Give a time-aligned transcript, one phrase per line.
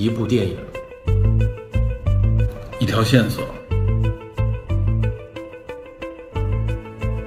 [0.00, 0.56] 一部电影，
[2.80, 3.44] 一条线索，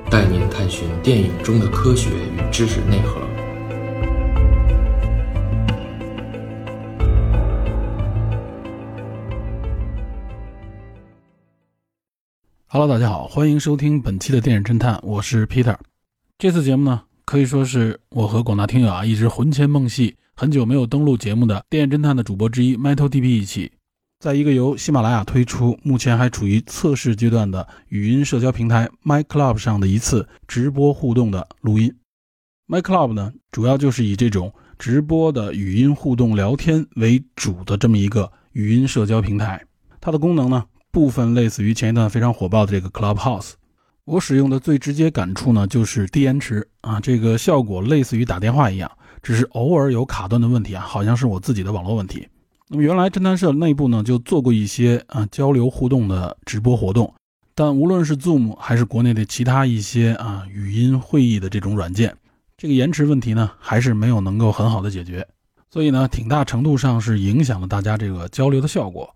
[0.10, 3.22] 带您探寻电影中的科学与知识内核。
[12.66, 15.78] Hello，大家好，欢迎收听本期的电影侦探，我是 Peter。
[16.40, 23.72] 这次节目呢，可以说是我和广大听友啊一直魂牵梦系、很久没有登录节目的电影侦探的主播之一 Metal DP 一起，
[24.20, 31.96] 在一个由喜马拉雅推出、目前还处于测试阶段的语音社交平台 MyClub 上的一次直播互动的录音。
[32.68, 39.66] MyClub 呢，主要就是以这种直播的语音互动聊天为主的这么一个语音社交平台，
[40.02, 40.66] 它的功能呢。
[40.92, 43.54] 部分类似于前一段非常火爆的这个 Clubhouse，
[44.04, 48.92] 我使用的最直接感触呢就是低延迟啊，这个效果类似于打电话一样，
[49.24, 52.28] 只是偶尔有卡顿的问题啊，好像是我自己的网络问题。
[52.68, 57.12] 那么原来侦探社内部呢就做过一些啊交流互动的直播活动，
[57.56, 62.16] 但无论是 Zoom 还是国内的其他一些啊语音会议的这种软件，
[62.58, 65.28] 这个延迟问题呢还是没有能够很好的解决，
[65.72, 69.14] 所以呢挺大程度上是影响了大家这个交流的效果。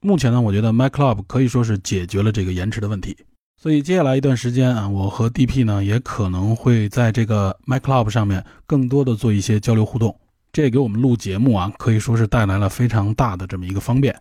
[0.00, 3.16] 目前呢，我觉得 MyClub 可以说是解决了这个延迟的问题，
[3.60, 10.16] 所以接下来一段时间啊，我和 DP 呢也可能会在这个 MyClub 上面更多的做一些交流互动，
[10.52, 14.14] 这也给我们录节目啊可以说是带来了非常大的这么一个方便。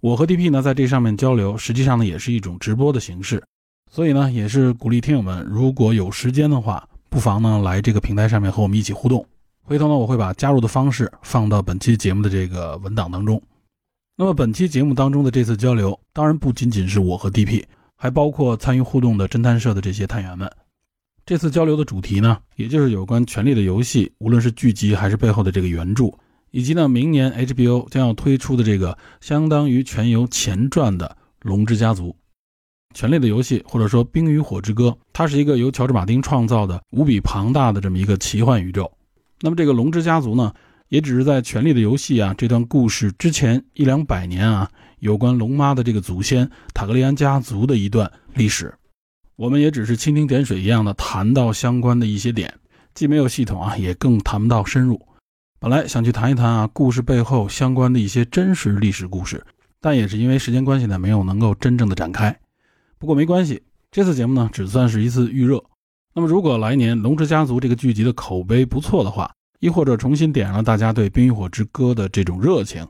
[0.00, 3.40] 我和 DP 呢在这上面交流，实际上呢也是一种直播的形式，
[3.92, 9.24] 所以呢也是鼓励听友们如果有时间的话，不妨呢来这个平台上面和我们一起互动。
[9.62, 13.40] 回头呢我会把加入的方式放到本期节目的这个文档当中。
[14.16, 17.62] 那么本期节目当中的这次交流，当然不仅仅是我和 DP，
[18.02, 20.50] 还包括参与互动的侦探社的这些探员们。
[21.26, 26.10] 这次交流的主题呢，也就是有关《权力的游戏》，无论是剧集还是背后的这个原著，
[26.50, 31.14] 以及呢明年 HBO 将要推出的这个相当于全游前传的
[31.46, 32.08] 《龙之家族》。
[32.94, 38.90] 《权力的游戏》或者说《冰与火之歌》，它是一个由乔治·马丁创造的无比庞大的这么一个奇幻宇宙。
[39.42, 40.54] 那么这个《龙之家族》呢？
[40.88, 44.68] 也只是在《权力的游戏》啊这段故事之前一两百年啊，
[45.00, 48.72] 有关龙妈的这个祖先塔格利安家族的一段历史，
[49.36, 52.54] 我们也只是蜻蜓点水一样的谈到相关的一些点，
[52.94, 55.00] 既没有系统啊，也更谈不到深入。
[55.58, 59.44] 本来想去谈一谈啊故事背后相关的一些真实历史故事，
[59.80, 62.38] 但也是因为时间关系呢，没有能够真正的展开。
[62.98, 65.62] 不过没关系，这次节目呢只算是一次预热。
[66.12, 69.30] 那么如果来年《龙之家族》这个剧集的口碑不错的话，
[69.60, 72.86] 亦或者重新点燃了大家对《冰与火之歌》的这种热情，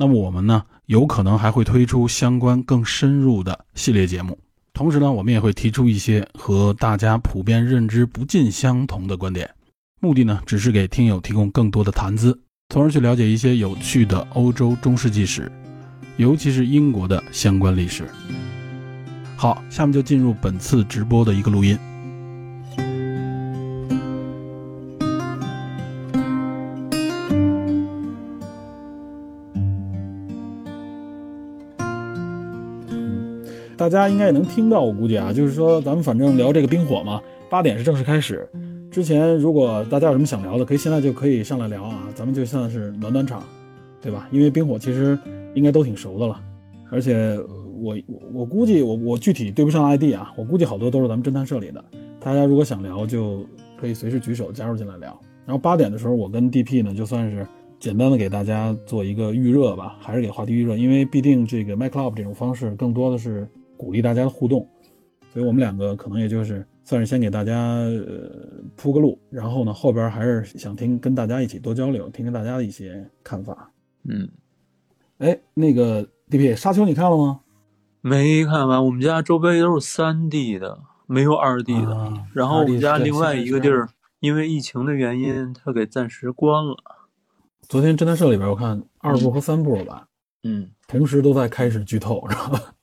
[0.00, 4.38] 那么我们呢，有可能还会推出相关更深入的系列节目。
[4.72, 9.50] 同时呢，我们也会提出一些和大家普遍认知不尽相同的观点，
[10.00, 12.38] 目的呢，只是给听友提供更多的谈资，
[12.68, 15.50] 从而去了解一些有趣的欧洲中世纪史，
[16.16, 18.08] 尤其是英国的相关历史。
[19.36, 21.76] 好，下面就进入本次直播的一个录音。
[33.78, 38.46] 大家应该也能听到，我估计啊，就是说咱们反正聊这个冰火嘛，八点是正式开始。
[38.90, 43.40] 之前如果大家有什么想聊的，可以现在就可以上来聊啊，咱们就算是暖暖场，
[44.02, 44.26] 对吧？
[44.32, 45.16] 因为冰火其实
[45.54, 46.40] 应该都挺熟的了，
[46.90, 47.38] 而且
[47.80, 47.96] 我
[48.32, 51.84] 我估计我我具体对不上 ID 啊，我估计好多都是咱们侦探社里的。
[52.18, 53.46] 大家如果想聊，就
[53.80, 55.16] 可以随时举手加入进来聊。
[55.46, 57.46] 然后八点的时候，我跟 DP 呢就算是
[57.78, 63.46] 简单的给大家做一个预热吧，还是给话题预热，因为毕竟这个 MyClub 这种方式更多的是。
[63.78, 64.68] 鼓励大家的互动，
[65.32, 68.28] 所以我们两个可能也就是算是先给大家呃
[68.76, 73.70] 铺个路，然后呢后边还是想听跟大家一起多交流，听听大家的一些看法。
[74.04, 74.28] 嗯，
[75.18, 77.40] 哎，那个 DP 沙丘你看了吗？
[78.00, 81.94] 没看完，我们家周边都是三 D 的，没有二 D 的。
[81.94, 83.88] 啊、然后我们家另外一个地儿
[84.20, 86.76] 因为疫情的原因，它给暂时关了。
[87.68, 90.06] 昨天侦探社里边我看二部和三部吧，
[90.42, 92.74] 嗯，同时都在开始剧透，是吧？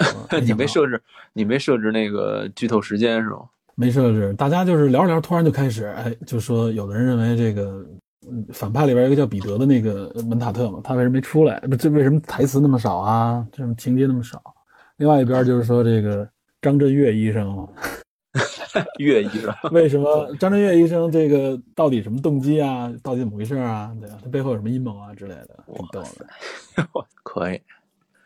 [0.42, 1.00] 你没设置，
[1.32, 3.40] 你没设置那个剧透时间是吗？
[3.74, 7.84] 没设置，大家就是聊着聊，突然就开始，哎，就说有的人认为这个
[8.52, 11.58] 反派里边一个叫彼得的那个门塔特嘛，他为什么没出来？
[11.60, 13.46] 不，这为什么台词那么少啊？
[13.50, 14.42] 这种情节那么少？
[14.98, 16.28] 另外一边就是说这个
[16.60, 17.66] 张震岳医生嘛，
[19.00, 22.92] 岳医生为什么张震岳医生这个到底什么动机啊？
[23.02, 23.90] 到底怎么回事啊？
[23.98, 24.18] 对吧？
[24.22, 25.64] 他背后有什么阴谋啊之类的？
[25.74, 26.86] 挺逗的。
[27.24, 27.60] 可以。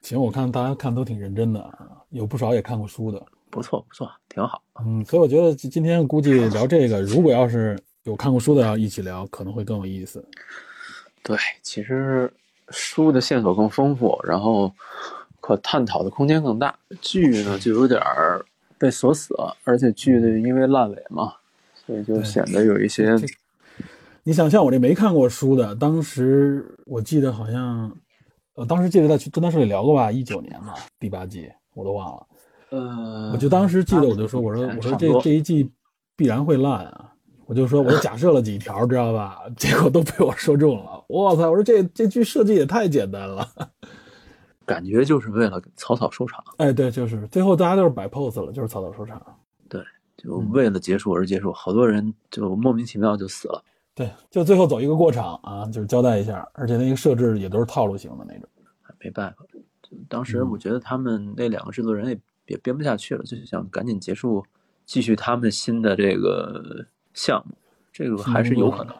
[0.06, 3.20] 行，我看大家看都挺认真的啊，有不少也看过书的，
[3.50, 4.62] 不错不错，挺好。
[4.78, 10.24] 嗯，所以我觉得今天估计聊这个，如果要是有看过书的要一起聊，可能会更有意思。
[11.24, 12.32] 对，其实
[12.68, 14.72] 书的线索更丰富，然后
[15.40, 16.78] 可探讨的空间更大。
[17.00, 18.46] 剧呢就有点儿
[18.78, 21.32] 被锁死了，而且剧的因为烂尾嘛，
[21.84, 23.16] 所以就显得有一些。
[24.22, 27.92] 你想像我这没看过书的，当时我记得好像，
[28.56, 32.26] 我当时记得在跟他社里聊过吧，一九年嘛，第八季我都忘了。
[32.70, 35.70] 呃，我就当时记得，我就说，我说我说这这一季
[36.16, 37.12] 必然会烂啊，
[37.44, 39.42] 我就说我就假设了几条，知道吧？
[39.56, 41.04] 结果都被我说中了。
[41.08, 41.50] 我操！
[41.50, 43.46] 我说这这剧设计也太简单了，
[44.64, 46.42] 感觉就是为了草草收场。
[46.56, 49.20] 哎，对，就是最后大家都是摆 pose 了，就是草草收场。
[49.68, 49.80] 对，
[50.16, 53.62] 就为了结束而结束，好多人就莫名其妙就死了。
[53.96, 58.48] 对，就最后走一个过场啊，就是交代一下，而且那个设置也都是套路型的那种。
[59.00, 59.44] 没办法，
[60.06, 64.44] 当时我觉得他们那两个制作人也也编不下去了，就想赶紧结束，
[64.84, 66.84] 继续他们新的这个
[67.14, 67.54] 项目。
[67.90, 68.94] 这个还是有可能。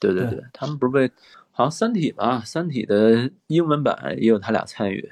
[0.00, 1.08] 对对对对，他们不是被
[1.52, 5.08] 好像《三体》吧，《三体》的英文版也有他俩参与。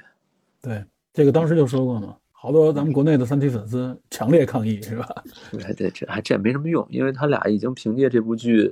[0.61, 0.83] 对，
[1.13, 2.17] 这个当时就说过嘛。
[2.31, 5.23] 好多咱们国内的三体粉丝强烈抗议，是吧？
[5.51, 8.71] 对，对，这还这也没什么用，因为他俩已经凭借这部剧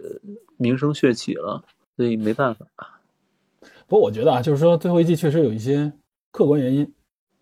[0.58, 1.64] 名声鹊起了，
[1.96, 2.66] 所以没办法。
[3.88, 5.92] 不过我觉得啊，就是说最后一季确实有一些
[6.32, 6.94] 客观原因，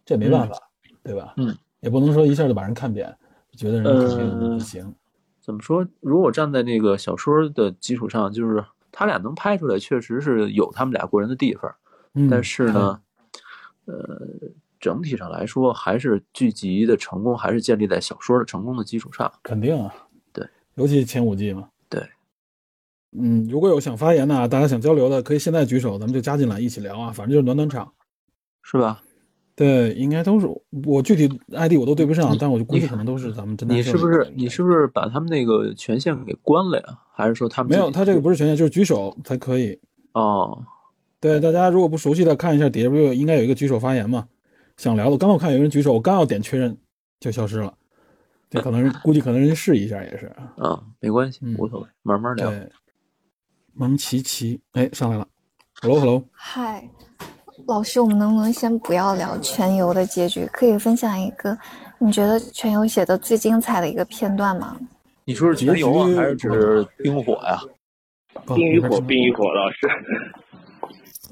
[0.05, 0.55] 这没办法，
[1.03, 1.33] 对吧？
[1.37, 3.15] 嗯，也不能说一下就把人看扁，
[3.57, 4.93] 觉得人肯定不行。
[5.41, 5.87] 怎么说？
[5.99, 11.73] 如果站在那个小说的基础上，就是他俩能拍出来，确实是有他们俩过人的地方。
[12.13, 13.01] 嗯，但是呢，
[13.85, 14.21] 呃。
[14.77, 19.31] 整体上来说，还是剧集的成功还是建立在小说的成功的基础上。
[19.41, 19.91] 肯定啊，
[20.31, 21.67] 对，尤其前五季嘛。
[23.15, 27.11] 对，嗯，如果有想发言的，大家想交流的，可以现在举手，咱们就加进来一起聊啊。
[27.11, 27.91] 反正就是暖暖场，
[28.61, 29.01] 是吧？
[29.55, 30.47] 对，应该都是
[30.85, 33.73] 我具体 ID 我都对不上，但我就估计可能都是咱们真的。
[33.73, 36.99] 你是不是你是不是把他们那个权限给关了呀？
[37.13, 37.89] 还是说他们没有？
[37.89, 39.79] 他这个不是权限，就是举手才可以。
[40.11, 40.61] 哦，
[41.21, 44.27] 对，大家如果不熟悉的，看一下底下不是应该有一个举手发言嘛？
[44.75, 46.77] 想聊的，刚刚我看有人举手，我刚要点确认
[47.21, 47.73] 就消失了，
[48.49, 50.25] 这可能估计可能人家试一下也是
[50.57, 52.49] 啊，没关系，无所谓，慢慢聊。
[52.49, 52.69] 对，
[53.77, 55.27] 蒙奇奇，哎，上来了
[55.81, 56.89] ，Hello，Hello，嗨，
[57.67, 60.45] 老师，我们能不能先不要聊全游的结局？
[60.53, 61.57] 可以分享一个
[61.99, 64.77] 你觉得全游写的最精彩的一个片段吗？
[65.25, 67.59] 你说是全游啊，还是指冰火呀？
[68.47, 69.87] 冰与火，冰与火，老师。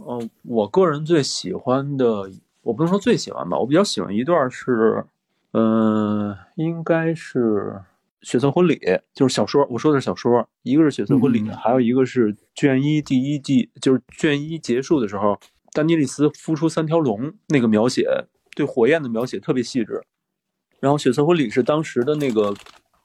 [0.04, 2.30] 哦，我个人最喜欢的。
[2.62, 5.06] 我不能说最喜欢吧，我比较喜欢一段是，
[5.52, 7.40] 嗯，应该是
[8.24, 8.76] 《血色婚礼》，
[9.14, 9.68] 就是小说。
[9.70, 15.40] 我说的是小说，一个是《血色婚礼》，还有一个是卷一第一季，就是卷一结束的时候，
[15.74, 18.08] 丹尼利斯孵出三条龙那个描写，
[18.56, 20.02] 对火焰的描写特别细致。
[20.80, 22.54] 然后《血色婚礼》是当时的那个，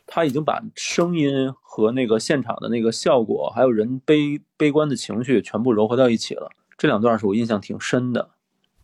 [0.07, 6.51] 他已经把声音和那个现场的那个效果，还有人悲悲观的情绪全部糅合到一起了。
[6.77, 8.31] 这两段是我印象挺深的。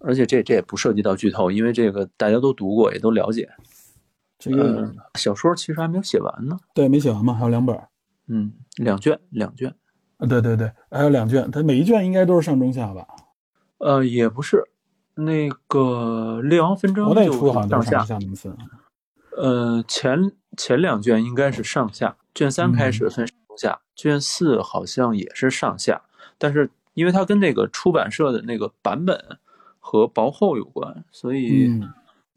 [0.06, 3.48] 而且这这也不涉及到剧透，因为这个大家都读过，也都了解。
[4.38, 6.56] 这个小说其实还没有写完呢。
[6.74, 7.78] 对，没写完嘛，还有两本。
[8.26, 9.74] 嗯，两卷，两卷。
[10.18, 13.06] 啊，对对对，还有两卷，它每一卷应该都是上中下吧？
[13.78, 14.64] 呃，也不是，
[15.14, 18.56] 那个《列王纷争》国内出好像上下下名次。
[19.36, 26.02] 呃，前前两卷应该是上下，卷三开始分上中下，卷四好像也是上下，
[26.38, 29.38] 但是因为它跟那个出版社的那个版本。
[29.86, 31.78] 和薄厚有关，所以，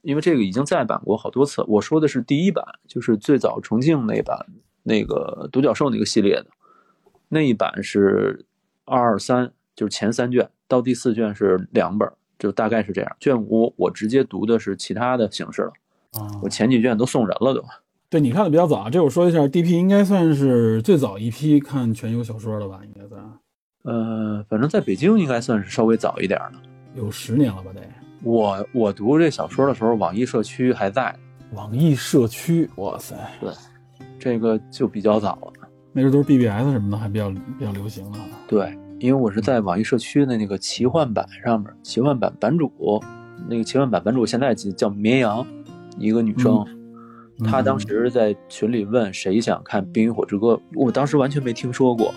[0.02, 1.64] 因为这个已经再版过好多次。
[1.68, 4.46] 我说的是第一版，就是最早重庆那版，
[4.84, 6.48] 那个独角兽那个系列的
[7.30, 8.46] 那一版是
[8.86, 13.16] 二二三，就是前三卷，到第四卷是两本，就大概是这样。
[13.20, 15.72] 卷五我直接读的是其他的形式了，
[16.42, 17.64] 我前几卷都送人了都。
[18.10, 22.80] 对你看的比较早，这我说一下，DP 应该算是最早一批看全游小说的吧？
[22.86, 23.22] 应该算，
[23.84, 26.60] 呃，反正在北京应该算是稍微早一点的。
[26.96, 27.72] 有十年了吧？
[27.74, 27.82] 得
[28.24, 31.16] 我我读这小说的时候，网易社区还在。
[31.54, 33.50] 网易社区，哇塞，对，
[34.20, 35.70] 这个就比较早了。
[35.94, 38.20] 那时候都是 BBS 什么的，还比较比较流行的。
[38.50, 43.02] 对，因为我是在网易社区的那个奇幻版上面，奇幻版版主，
[43.48, 45.48] 那个奇幻版版主现在叫绵羊，
[45.98, 46.66] 一个女生，
[47.46, 52.14] 她当时在群里问谁想看《冰与火之歌》，我当时完全没听说过。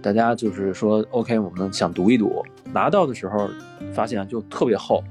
[0.00, 2.42] 大家就是说，OK，我们想读一读。
[2.72, 3.50] 拿到的时候，
[3.92, 5.04] 发现就特别厚，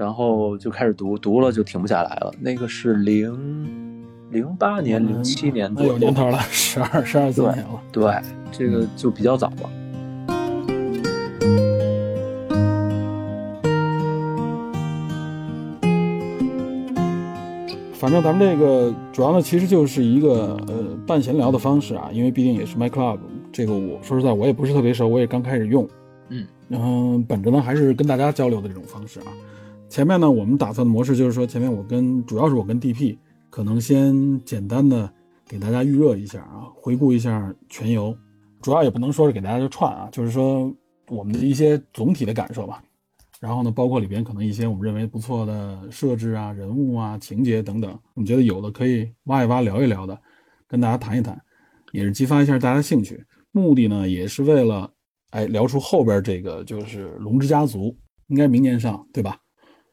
[0.00, 2.32] 然后就开始读，读了就停不下来了。
[2.40, 7.78] 那个是零零八年、零七年左右，有年头了，十二十二三年了。
[7.92, 8.10] 对，
[8.50, 9.68] 这个就比较早了。
[17.92, 23.18] 反正咱们这个主要呢，其实就是一个呃半闲聊的方式啊，因为毕竟也是 My Club。
[23.52, 25.86] 这个我说实在，我也不是特别熟，我也刚开始用，
[26.30, 29.26] 嗯，然后，本着呢还是跟大家交流的这种方式啊。
[29.90, 33.18] 前面呢，我们打算的模式就是说，前面我跟主要是我跟 DP
[33.50, 35.12] 可能先简单的
[35.48, 38.16] 给大家预热一下啊，回顾一下全游，
[38.62, 40.72] 主要也不能说是给大家就串啊，就是说
[41.08, 42.80] 我们的一些总体的感受吧。
[43.40, 50.16] 然后呢，包括里边可能一些我们认为不错的设置啊、人物啊、情节等等，我们觉得有的可以挖一挖、聊一聊的，
[50.68, 51.36] 跟大家谈一谈，
[51.90, 53.20] 也是激发一下大家兴趣。
[53.50, 54.88] 目的呢，也是为了
[55.30, 57.88] 哎聊出后边这个就是《龙之家族》，
[58.28, 59.36] 应该明年上，对吧？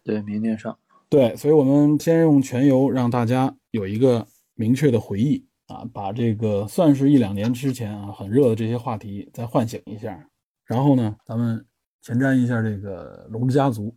[0.08, 0.76] 对，明年上。
[1.10, 10.28] 对，所以我们先用全游让大家有一个明确的回忆啊，把这个算是一两年之前啊很热的这些话题再唤醒一下。
[10.66, 11.64] 然后呢，咱们。
[12.04, 13.88] 前瞻一下这个《龙之家族》，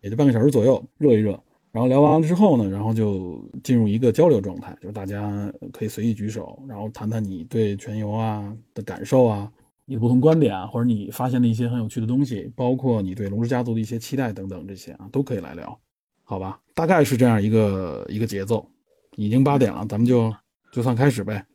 [0.00, 1.40] 也就半个小时左右，热一热。
[1.70, 9.52] 然后聊完了之后呢，然后就进入一个交流状态，就是大家可以随意举手，然后谈谈你对全游啊的感受啊，
[9.86, 15.78] 你的不同观点啊，或者你发现的一些很有趣的东西，包括你对《龙之家族》的一些期待等等这些啊，都可以来聊，
[16.22, 16.60] 好吧？
[16.74, 18.66] 大概是这样一个一个节奏。
[19.16, 20.34] 已经八点了，咱们就
[20.72, 21.46] 就算开始呗。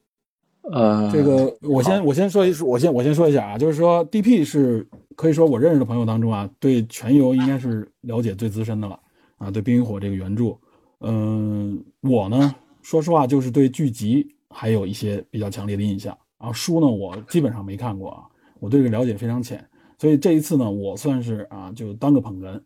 [0.72, 8.98] 呃，这个我先我先说一，我先我先说一下啊，就是说 DP 是可以说我认识的朋友当中啊，对全游应该是了解最资深的了
[9.36, 10.58] 啊，对《冰与火》这个原著，
[11.02, 18.24] 嗯，我呢，说实话就是对剧集还有一些比较强烈的印象，然后书呢我基本上没看过啊，
[18.60, 22.62] 我对这个了解非常浅，所以这一次呢，我算是啊就当个捧哏。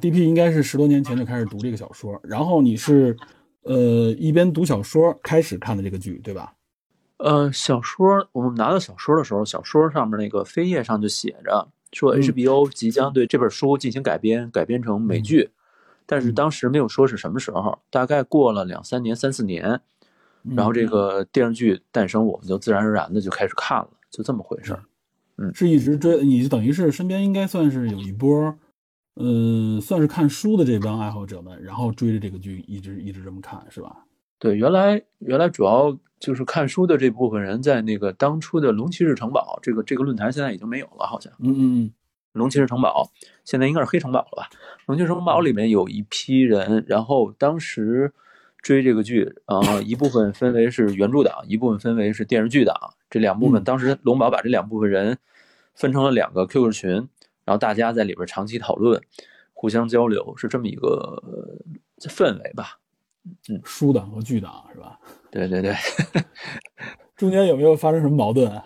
[0.00, 3.16] DP 应该是十多年前就开始读这个小说，然后你是
[3.62, 6.54] 呃一边读小说开始看的这个剧，对吧？
[7.18, 15.50] 呃，小说我们拿到小说的时候，小说上面那个扉页上就写着说 HBO 即将对这本书进行改编，改编成美剧，
[16.06, 19.80] 但是当时没有说是什么时候，大概过了两三年、三四年，
[20.56, 24.82] 然后这个电视剧诞生，我们就自然而然的就开始看了，就这么回事儿。
[25.36, 28.54] 嗯，是一直追，你等于是身边应该算是有一波，
[29.16, 34.04] 嗯，算是看书的这帮爱好者们，然后追着这个剧一直一直这么看，是吧？
[34.38, 41.32] 对，原来原来主要就是看书的这部分人，在那个当初的龙骑士城堡这个这个论坛，现在已经没有了，好像。
[41.38, 41.92] 嗯嗯嗯。
[42.34, 43.12] 龙骑士城堡
[43.44, 44.50] 现在应该是黑城堡了吧？
[44.86, 48.12] 龙骑士城堡里面有一批人，然后当时
[48.64, 52.74] 追这个剧啊，一部分分为是原著党，一部分分为是电视剧党。
[53.10, 55.18] 这两部分，当时龙宝把这两部分人
[55.74, 56.90] 分成了两个 QQ 群，
[57.44, 59.00] 然后大家在里边长期讨论，
[59.52, 61.22] 互相交流，是这么一个
[62.00, 62.78] 氛围吧。
[63.50, 64.98] 嗯，书党和剧党是吧？
[65.30, 65.74] 对 对对，
[67.16, 68.64] 中间有没有发生什么矛盾啊？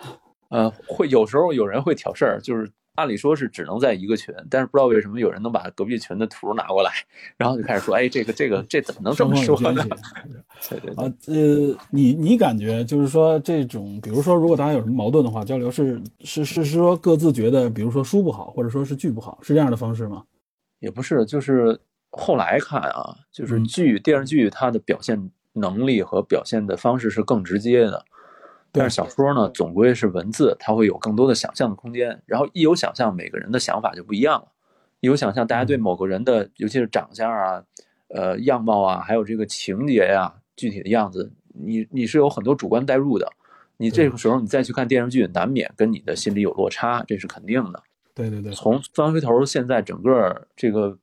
[0.50, 6.90] 呃，会有时候有人会挑事儿，就是按理说是只能在一个群，但是不知道为什么有人能把隔壁群的图拿过来，
[7.36, 9.86] 然后就开始说，哎，这个这个这怎么能这么说呢？
[10.68, 20.24] 对对啊，呃，你你感觉就是说这种，比如说如果大家有什么矛盾的话，交流是是是说各自觉得，比如说书不好，或者说是剧不好，是这样的方式吗？
[20.80, 21.80] 也不是，就是。
[22.10, 28.02] 后来看啊，就是剧电视剧它的表现能力和表现的方式是更直接的，
[28.78, 32.22] 但是小说呢，总归是文字，它会有更多的想象的空间。
[32.24, 34.48] 然后一有想象，每个人的想法就不一样了。
[35.00, 37.62] 一有想象，大家对某个人的，尤其是长相啊、
[38.08, 43.30] 呃样貌啊，还有这个情节呀、具体的样子，你你是有很多主观代入的。
[43.76, 47.82] 你这个时候你再去看电视剧，难免跟你的心里有落差，这是肯定的。
[48.14, 50.98] 对对对，从翻回头，现在整个这个。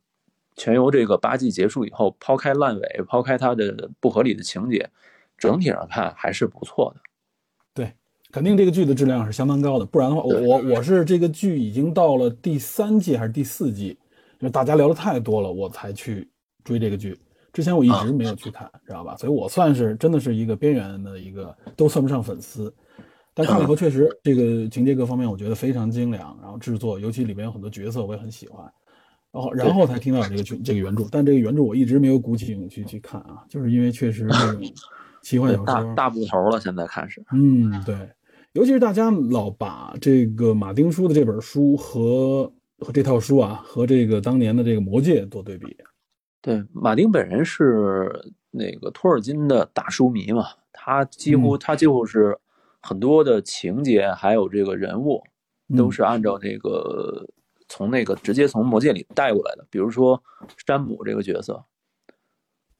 [0.58, 4.90] 全游这个八季结束以后，抛开烂尾，抛开它的不合理的情节，
[5.38, 7.02] 整体上看还是不错的。
[8.36, 13.98] 对，肯定这个剧的质量是相当高的，不然的话，我我是这个剧已经到了第三季还是第四季，
[14.40, 16.30] 因为大家聊的太多了，我才去
[16.64, 17.18] 追这个剧。
[17.54, 19.16] 之前我一直没有去看，知道吧？
[19.16, 22.74] 所以我算是真的是一个边缘的一个，都算不上粉丝。
[23.34, 28.64] 但看了以后，确实这个情节各方面我觉得非常精良，然后制作，尤其里面有很多角色我也很喜欢。
[29.32, 34.62] 然后，然后才听到这个剧这个原著，但这个原著我一直没有鼓起勇气去看啊，就是因为确实这种
[35.22, 37.22] 奇幻 小说大大部头了，现在看是。
[37.32, 37.96] 嗯，对，
[38.56, 45.76] 尤其是大家老把这个马丁书的这本书和和这套书啊，和这个当年的这个《魔戒》做对比。
[46.42, 52.40] 对，马丁本人是那个托尔金的大书迷嘛，他几乎他几乎是
[52.82, 55.22] 很多的情节还有这个人物
[55.76, 57.28] 都是按照这个。
[57.68, 60.22] 从那个直接从魔戒里带过来的，比如说
[60.68, 61.66] 山姆这个角色，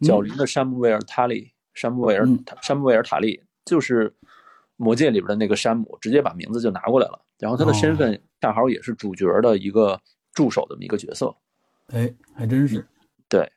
[0.02, 2.24] 角林的山姆威尔塔利，山姆威尔
[2.62, 4.16] 山姆威尔塔利就是
[4.78, 7.20] 魔戒里边的那个山姆，直接把名字就拿过来了。
[7.40, 10.00] 然后他的身份恰好也是主角的一个
[10.34, 11.36] 助手这么一个角色。
[11.88, 12.86] 哎，还真是。
[13.28, 13.52] 对，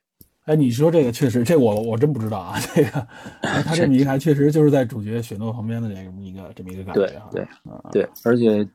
[0.44, 2.58] 哎，你说这个确实，这我我真不知道啊。
[2.74, 2.90] 这个
[3.62, 7.28] 他这么一看，确实就是在主角雪诺旁边的这么一个这么一个感觉啊。
[7.30, 7.46] 对
[7.92, 8.68] 对对，而且。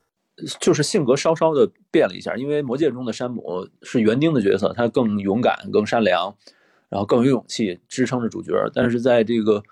[0.58, 6.34] 就是性格稍稍的变了一下，因为魔戒中的山姆是园丁的角色，他更勇敢、更善良，
[6.88, 8.52] 然后更有勇气，支撑着主角。
[8.74, 9.62] 但是在这个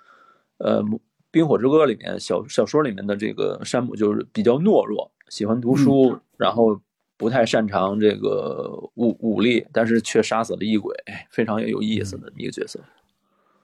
[0.58, 0.80] 呃
[1.32, 6.78] 《冰火之歌》里面，小小说里面的这个山姆就是比较懦弱，喜欢读书，然后
[7.16, 10.94] 不太擅长这个武武力，但是却杀死了异鬼，
[11.30, 12.78] 非常有意思的一个角色。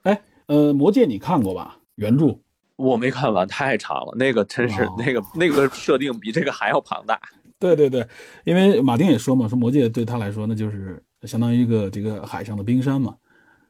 [0.01, 1.77] 哎，呃，魔戒你看过吧？
[1.95, 2.39] 原著？
[2.75, 4.15] 我没看完，太长了。
[4.15, 7.19] 那个真是那个那个设定比这个还要庞大。
[7.59, 8.07] 对对对，
[8.45, 13.15] 因为马丁也说嘛，说魔戒对他来说那就是相当于一个这个海上的冰山嘛。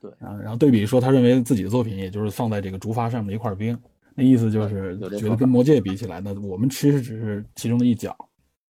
[0.01, 3.77] 对啊，然后对比说，他认为自己的作品也就是放在这个竹筏上面的一块冰，
[4.15, 8.15] 那意思就是觉得跟魔戒比起来呢，我们其实只是其中的一角。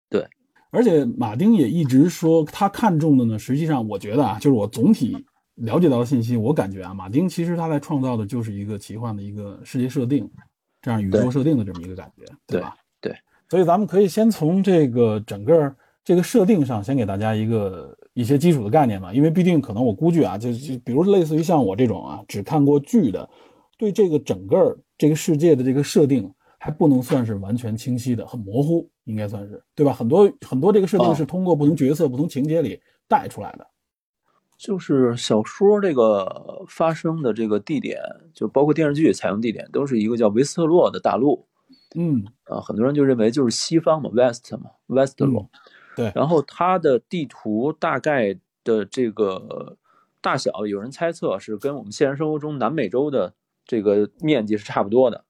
[0.09, 0.25] 对，
[0.71, 5.17] 而且马丁也一直说他看中的呢，实际上我觉得啊，就是我总体。
[5.62, 10.25] 了解到的信息，我感觉啊，马丁其实他在创造的就是一个奇幻的一个世界设定，
[10.81, 12.77] 这样宇宙设定的这么一个感觉，对吧？
[13.01, 13.13] 对，
[13.50, 23.30] 所以咱们可以先从这个整个这个设定上，先给大家一个一些基础的概念吧，因为毕竟可能我估计啊，就就比如类似于像我这种啊，只看过剧的，
[23.78, 29.94] 对这个整个这个世界的这个设定还不能算是完全清晰的，很模糊，应该算是对吧？
[29.94, 33.66] 很多很多这个设定是通过不同角色、不同情节里带出来的。
[34.58, 38.02] 就是小说这个发生的这个地点，
[38.34, 41.48] 就包括电视剧采用地点，都是一个叫维斯特洛的大陆。
[41.96, 45.50] 嗯，啊，很多人就认为就是西方嘛，West 嘛，West 洛。
[46.00, 46.12] 对。
[46.15, 49.75] 然后它的地图大概的这个
[50.22, 53.34] 大小，有人猜测是跟我们现实生活中南美洲的
[53.65, 55.25] 这个面积是差不多的。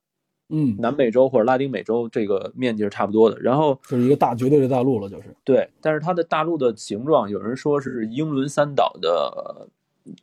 [0.52, 5.68] 嗯，南美洲或者拉丁美洲这个面积是差不多的，然后就是一个大绝对的大陆了，就是对。
[5.80, 9.68] 但是它的大陆的形状，有人说是英伦三岛的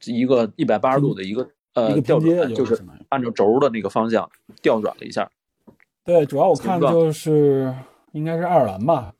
[0.05, 2.77] 一个一百八十度的一个呃调转，就是
[3.09, 4.29] 按照轴的那个方向
[4.61, 5.29] 调转了一下。
[6.03, 7.73] 对，主要我看就是
[8.11, 9.13] 应该是爱尔兰吧，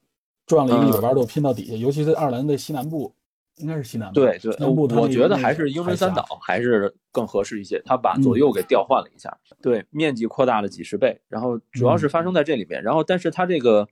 [0.48, 3.14] 转了一个一百八十度拼到底下，尤其是爱尔兰的西南部。
[3.60, 7.82] 应该是西南部，对对，我觉得还是英伦三岛还是更合适一些。
[7.84, 11.20] 他把左右给调换了一下，对，面积扩大了几十倍。
[11.28, 12.84] 然后主要是发生在这里边。
[12.84, 13.88] 然后，但是它这个，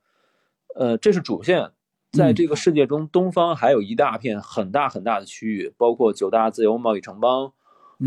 [0.75, 1.71] 呃，这是主线，
[2.11, 7.51] 在这个世界中，东方还有一大片很大很大的区域，包括九大自由贸易城邦，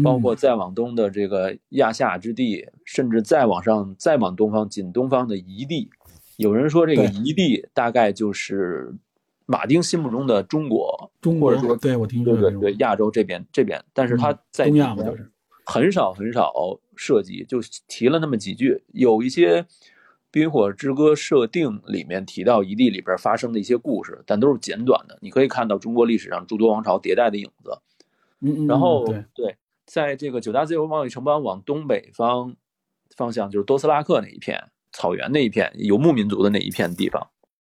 [0.05, 5.91] 包括再往东的这个亚夏之地，甚至再往上再往东方，仅东方的一地。
[6.39, 8.95] 有人说这个夷地大概就是。
[9.51, 15.33] 马丁心目中的中国，中或者说对我听说对对对亚洲这边这边，但是他在东亚嘛就是
[15.65, 16.53] 很少很少
[16.97, 18.85] 涉及，就提了那么几句。
[18.93, 19.63] 有一些
[20.31, 25.19] 《冰火之歌》设定里面提到一地里边发生的一些故事，但都是简短的。
[25.23, 27.79] 你可以看到中国历史上诸多王朝迭代的影子。
[28.43, 28.67] 嗯嗯。
[28.67, 32.55] 然后对对，在这个九大自由贸易城邦往东北方
[33.17, 34.63] 方向，就是多斯拉克那一片
[34.99, 37.25] 草原那一片游牧民族的那一片地方。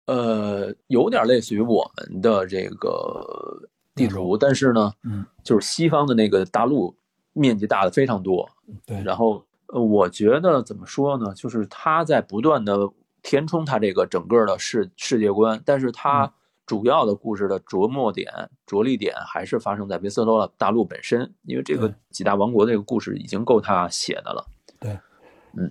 [0.07, 6.97] 呃，有点类似于我们的这个地图，但是呢，嗯，就是西方的那个大陆
[7.35, 8.49] 面积大的非常多，
[8.87, 9.03] 对。
[9.03, 12.89] 然后，呃，我觉得怎么说呢，就是他在不断的
[13.23, 16.33] 填充他这个整个的世世界观，但是他
[16.65, 18.33] 主要的故事的着墨点、
[18.67, 24.47] 着力点还是发生在维斯特大陆本身，因为这个几大王国这个故事已经够他写的了。
[24.81, 25.01] 对，嗯，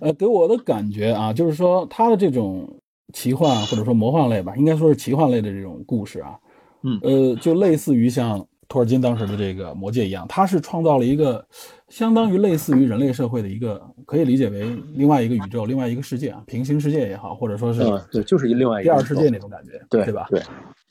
[0.00, 2.68] 呃，给我的感觉啊，就是说他的这种。
[3.14, 6.38] 奇幻或者说魔幻类吧，应该说是奇幻类的这种故事啊，
[6.82, 11.42] 嗯，呃，就类似于像托尔金当时的这个魔戒一样，他是创造了一个
[11.88, 17.80] 相当于类似于人类社会的一个，可以理解为另外一个宇宙、另外一个世界啊，平行世界也好，或者说是
[18.12, 20.26] 对，就是一另外一个第二世界那种感觉，对对吧？
[20.28, 20.42] 对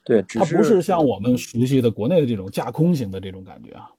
[0.03, 3.91] 对，它不是像我们熟悉的国内的这种架空型的这种感觉啊。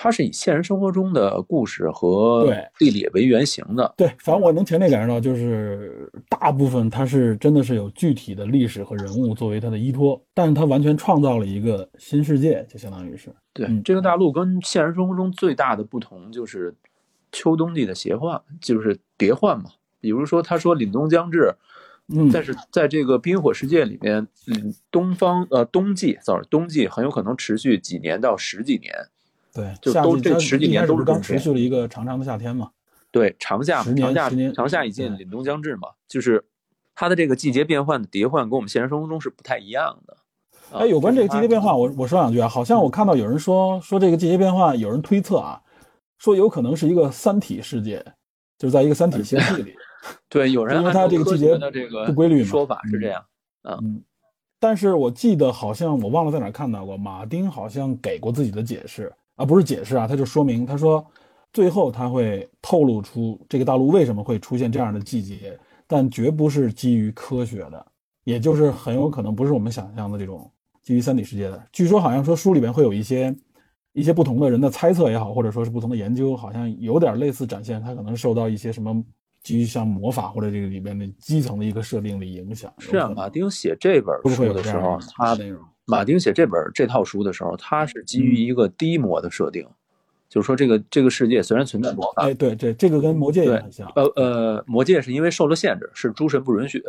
[0.00, 3.92] 它是以现实生活中的故事和地理为原型的。
[3.96, 13.28] 对，反正我能强烈感受到，就是大部分它是真的是有具体的历史和人物作为它的依托，但是它完全创造了一个新世界，就相当于是。
[13.52, 16.72] 对，这个大陆跟现实生活中最大的不同就是
[17.32, 19.64] 秋冬季的邪幻，就是叠幻嘛。
[20.00, 21.52] 比如说，他说凛冬将至，
[22.14, 28.92] 嗯，但是在这个冰火世界里面，嗯，东方呃冬季，sorry，冬季很有可能持续几年到十几年。
[29.52, 32.70] 对，就都这十几年都是刚持续了一个长长的夏天嘛。
[33.10, 35.88] 对，长夏，长夏，长夏已尽，凛冬将至嘛。
[36.06, 36.44] 就是
[36.94, 40.16] 它的这个季节变换的叠换，跟我们现实生活中是不太一样的。
[40.72, 42.46] 哎，有关这个季节变化，我我说两句啊。
[42.46, 45.60] 好像我看到有人说说这个季节变化，有人推测啊，
[46.18, 48.04] 说有可能是一个三体世界，
[48.58, 49.74] 就是在一个三体星系里。
[50.28, 53.24] 对，有人因为它这个季节的这个不规律说法是这样。
[53.62, 54.02] 嗯，
[54.60, 59.10] 但是我记得好像我忘了在哪看到过，马丁好像给过自己的解释。
[59.38, 61.04] 啊，不是解释啊，他就说明，他说，
[61.52, 67.86] 最后他会透露出这个大陆为什么会出现这样的季节，但绝不是基于科学的，
[68.24, 70.50] 也就是很有可能不是我们想象的这种
[70.82, 71.66] 基于三体世界的。
[71.72, 73.32] 据说好像说书里边会有一些
[73.92, 79.00] 一些不同的人的猜测也好，或者说是不同的研究，好像有点类似展现他可能受到一些什么
[79.44, 82.72] 基于像魔法或者这个里边的基层的一个设定的影响。
[82.78, 85.62] 是啊，马丁写这本书的时候，他内容。
[85.88, 89.66] 马丁写这本这套书的时候，他是基于一个低魔的设定，
[90.28, 93.90] 就是说这个这个世界虽然存在魔法，哎，对对，这个跟魔界也很像。
[93.96, 96.84] 呃呃，魔界是因为受了限制，是诸神不允许。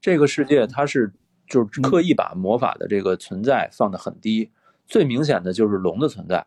[0.00, 1.12] 这个世界它是
[1.48, 4.48] 就是刻意把魔法的这个存在放得很低，
[4.86, 6.46] 最明显的就是龙的存在，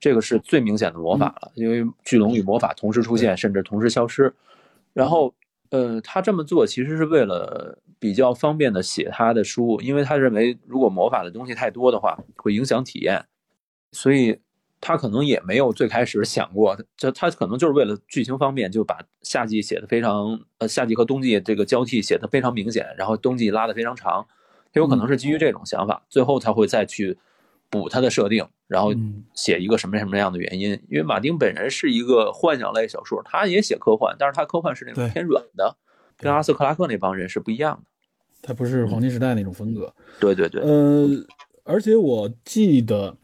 [0.00, 4.34] 这个是最明显的魔法了，因为巨龙与魔法同时出现，甚至同时消失。
[4.92, 5.32] 然后，
[5.70, 7.78] 呃，他这么做其实是为了。
[7.98, 13.24] 比较方便的写他的书，因为他认为如果魔法的东西太多的话，会影响体验，
[13.90, 14.38] 所以
[14.82, 24.26] 他可能也没有最开始想过，这他可能就是为了剧情方便，就把夏季写的非常，呃，夏季和冬季这个交替写的非常明显，然后冬季拉的非常长，
[24.70, 27.16] 他有可能是基于这种想法，最后才会再去
[27.70, 28.92] 补他的设定，然后
[29.34, 30.70] 写一个什么什么样的原因。
[30.88, 35.76] 因为马丁本人是一个幻想类小说，他也写科幻，但是他科幻是那种偏软的。
[36.18, 37.90] 跟阿瑟克拉克那帮人是不一样的，
[38.40, 39.92] 他不是黄金时代那种风格。
[40.18, 41.06] 对对对，呃，
[41.62, 43.14] 而且我记得，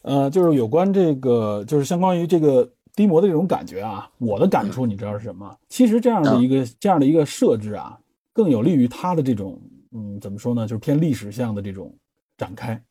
[0.00, 5.54] 呃，就是有关这个，就是相关于这个低魔的这种感觉啊，我的感触你知道是什么？
[5.68, 7.98] 其实这样的一个这样的一个设置啊，
[8.32, 9.60] 更有利于他的这种，
[9.92, 10.66] 嗯，怎么说呢？
[10.66, 11.94] 就是偏历史向的这种
[12.38, 12.82] 展开。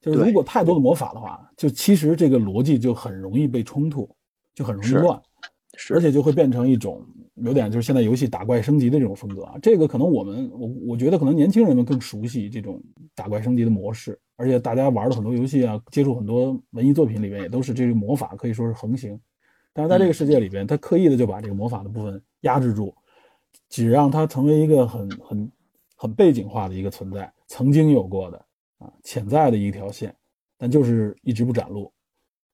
[0.00, 4.08] 就是如果太多的魔法的话，就其实这个逻辑就很容易被冲突，
[4.54, 5.20] 就很容易乱，
[5.90, 7.04] 而且就会变成一种。
[7.42, 12.82] 有点就是现在游戏打怪升级的这种风格啊，这个可能我们我我觉得可能年轻人们更熟悉这种
[13.14, 19.20] 打怪升级的模式，而且大家玩的很多游戏啊，接触很多文艺作品里面也都是这个魔法可以说是横行，
[19.74, 22.94] 但是在这个世界里边，他刻意的就把这个魔法的部分压制住，
[23.68, 25.52] 只让它成为一个很很
[25.94, 28.45] 很背景化的一个存在，曾经有过的
[28.78, 30.14] 啊潜在的一条线，
[30.58, 31.92] 但就是一直不展露，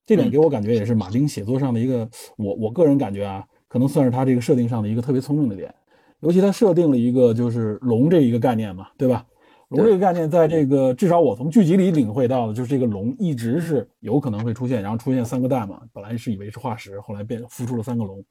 [0.04, 3.46] 这点给我感觉也是马丁写作上的一个我我个人感觉啊。
[3.68, 5.74] 可能算是他这个设定上的一个特别聪明的点，
[6.20, 9.24] 尤其他设定了一个就是龙这一个概念嘛，对吧？
[9.70, 15.80] 龙这个概念在这个至少我从剧集里领会到的，就是这个龙一直是有可能会出现，然后出现三个蛋嘛。
[15.90, 18.22] 本来是以为是化石，后来变孵出了三个龙，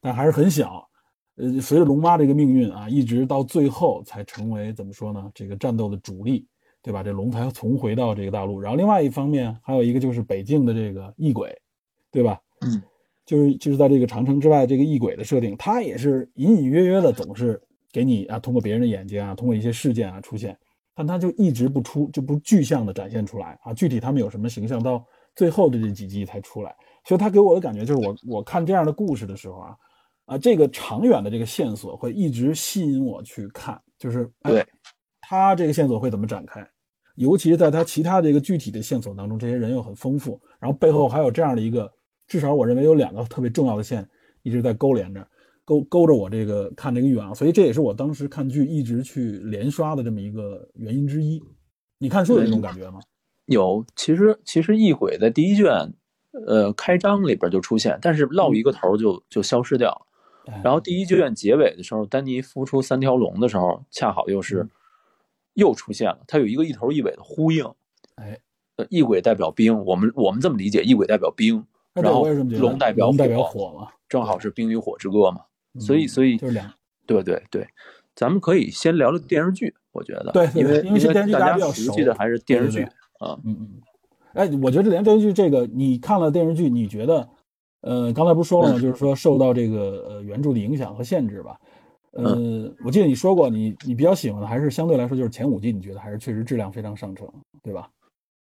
[0.00, 0.88] 但还是很小。
[1.36, 5.30] 呃，随着龙妈这个命运啊，一直到最后才成为怎么说呢？
[5.34, 6.46] 这个战斗的主力，
[6.86, 7.02] 对吧？
[7.02, 8.60] 这龙才重回到这个大陆。
[8.60, 11.52] 然后另外一方面还有一个就是北境的这个异鬼，
[12.12, 12.40] 对吧？
[12.60, 12.80] 嗯。
[13.24, 20.56] 就是就是在这个长城之外，这个异鬼的设定，它也是隐隐约约的，总是给你啊，通过别人的眼睛啊，通过一些事件啊出现，
[20.94, 23.74] 但它就一直不出，就不具象的展现出来啊。
[23.74, 26.72] 具体他们有什么形象，到最后的这几集才出来。
[27.04, 29.76] 所以他给我的感觉就是，我我看这样的故事的时候啊，
[30.26, 34.64] 啊，这个长远的这个线索会一直吸引我去看，就是对，
[35.20, 36.64] 他这个线索会怎么展开，
[37.16, 41.92] 尤其是在他其他的一个具体的线索当中，这些人又很丰富，然后背后还有这样的一个。
[42.28, 44.04] 至少我认为有两个特别重要的线
[44.42, 45.24] 一直在勾连着，
[45.64, 51.40] 勾勾着我这个看这个欲望，所以这也是我当时看剧一直去连刷的这么一个原因之一。
[51.98, 52.98] 你看书有这种感觉吗？
[53.44, 55.94] 有，其实其实异鬼在第一卷，
[56.48, 60.62] 呃，开章里边就出现，但是落一个头就就消失掉了。
[60.64, 64.68] 然后第一卷结尾的时候，丹尼孵出三条龙的时候，恰好又是
[65.56, 67.66] 又出现了，它有一个一头一尾的呼应。
[68.14, 68.38] 哎，
[68.76, 71.66] 呃，异鬼代表冰，我们我们这么理解，异鬼代表冰。
[71.94, 73.10] 然后龙代表
[73.42, 75.40] 火嘛，正好是冰与火之歌嘛，
[75.80, 76.70] 所以所以就是两，
[77.06, 77.66] 对对对，
[78.14, 82.82] 咱们可以先聊聊电视剧，我觉得，对，因为因为电视剧大家熟悉的还是电视剧
[83.18, 83.68] 啊，嗯嗯，
[84.34, 87.26] 哎，我觉得连电视剧这个，你看了电视剧，你觉得，
[87.80, 88.78] 呃，刚才不是说了吗？
[88.78, 91.58] 就是说受到这个呃原著的影响和限制吧，
[92.16, 97.28] 呃，我记得你说过，你你比较喜欢的还是相对来说就是前五季，你觉得还是确实质量非常上乘，
[97.62, 97.90] 对吧？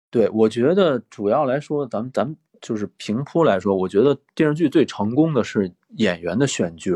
[0.10, 2.36] 对，我觉得主要来说，咱们咱们。
[2.60, 6.92] 就是平铺来说，我觉得电视剧最成功的是演员的选角，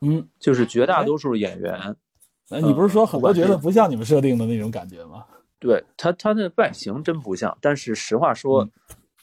[0.00, 1.94] 嗯，就是绝大多数演员。
[2.48, 5.26] 哎，你不是说很多角色不像你们设定的那种感觉吗？
[5.58, 7.54] 对他，他的外形真不像。
[7.60, 8.66] 但是实话说，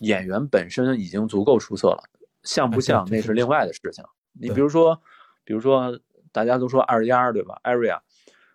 [0.02, 2.04] 演员本身已经足够出色了，
[2.44, 4.06] 像不像那是另外的事情。
[4.34, 5.02] 你比如说，
[5.44, 6.00] 比如说
[6.32, 7.60] 大家都说二丫对吧？
[7.64, 8.02] 艾瑞亚，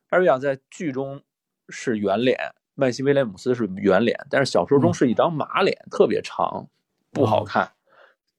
[0.08, 1.22] 艾瑞亚在剧中
[1.68, 2.38] 是圆脸，
[2.74, 6.68] 麦西威廉姆斯是圆脸，但是小说中是一张马脸，特别长。
[7.14, 7.70] 不好看，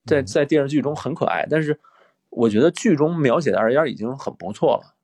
[0.04, 1.80] 在在电视剧中很可爱，但是
[2.30, 4.96] 我觉得剧中描写的二丫已经很不错了，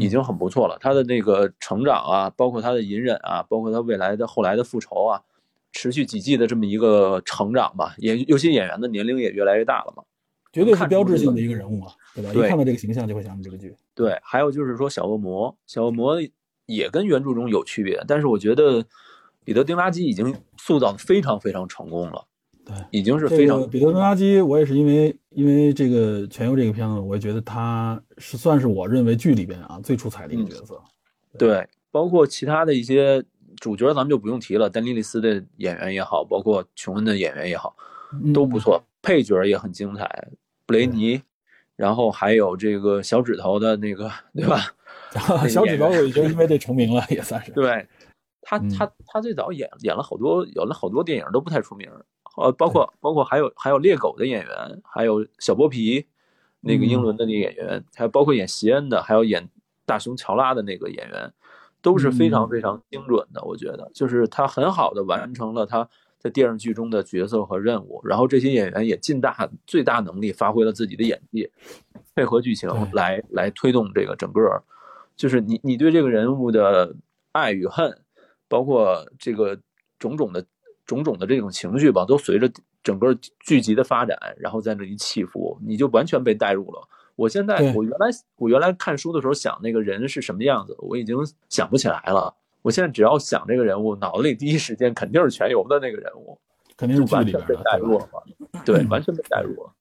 [0.00, 0.76] 已经很不错了。
[0.80, 5.22] 他的那个成长啊，包括他的隐忍啊，包括他未来的后来的复仇啊，
[5.70, 7.94] 持续几季的这么一个成长吧。
[7.98, 10.02] 也有些演员的年龄也越来越大了嘛，
[10.52, 12.30] 绝对是标志性的一个人物嘛，对吧？
[12.32, 13.74] 一看到这个形象就会想起这个剧。
[13.94, 16.16] 对，还有就是说小恶魔，小恶魔
[16.66, 18.84] 也跟原著中有区别，但是我觉得
[19.44, 22.24] 彼得·丁拉基已经塑造的非常非常成功了。
[22.64, 23.68] 对，已经是非常。
[23.68, 30.80] 彼得·丁拉基，我也是因为因为这个《全游》这个片子，我也觉得他是算是我认为剧里边啊最出彩的一个角色。
[31.38, 33.22] 对，包括其他的一些
[33.60, 37.76] 主角，咱们就不用提了，丹尼利斯的演员也好，包括琼恩的演员也好，
[38.32, 40.28] 都不错，配角也很精彩。
[40.64, 41.20] 布雷尼，
[41.76, 44.60] 然后还有这个小指头的那个，对吧？
[45.48, 47.50] 小指头已经因为这成名了，也算是。
[47.54, 47.86] 对，
[48.42, 51.90] 他他他最早演演了好多，演了好多电影都不太出名，
[52.36, 56.06] 呃，包括包括还有还有猎狗的演员，还有小剥皮，
[56.60, 59.48] 那个英伦的那个演员，还有包括演席恩的，还有演
[59.86, 61.32] 大熊乔拉的那个演员，
[61.80, 63.42] 都是非常非常精准的。
[63.44, 65.88] 我觉得，就是他很好的完成了他
[66.24, 71.50] 在电视剧中的角色和任务，然后这些演员也尽大最大能力发挥了自己的演技，
[72.14, 74.40] 配合剧情来来推动这个整个。
[75.14, 76.96] 就是你，你对这个人物的
[77.32, 78.00] 爱与恨，
[78.48, 79.60] 包括这个
[79.98, 80.44] 种种的、
[80.86, 82.50] 种种的这种情绪吧，都随着
[82.82, 86.88] 整个剧集的发展，然后在那里起伏，你就完全被带入了。
[87.16, 91.14] 我现在，我原来我原来看书的时候想那个人是什么样子，我已经
[91.50, 92.34] 想不起来了。
[92.64, 96.38] 我现在只要想这个人物，脑子里第一时间肯定是全游的那个人物，
[96.78, 98.08] 肯定是完全被带入了，
[98.64, 99.72] 对，完全被带入了。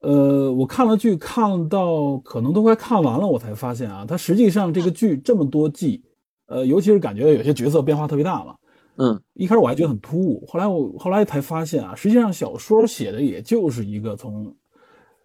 [0.00, 6.02] 呃，我看了剧，看到可能都快看完了，我才发现啊，它实际上这个剧这么多季，
[6.46, 8.56] 呃，尤其是感觉有些角色变化特别大嘛。
[8.96, 14.56] 嗯，一开始我还觉得很突兀，后来我后来才发现啊，实际上小说写的也就是一个从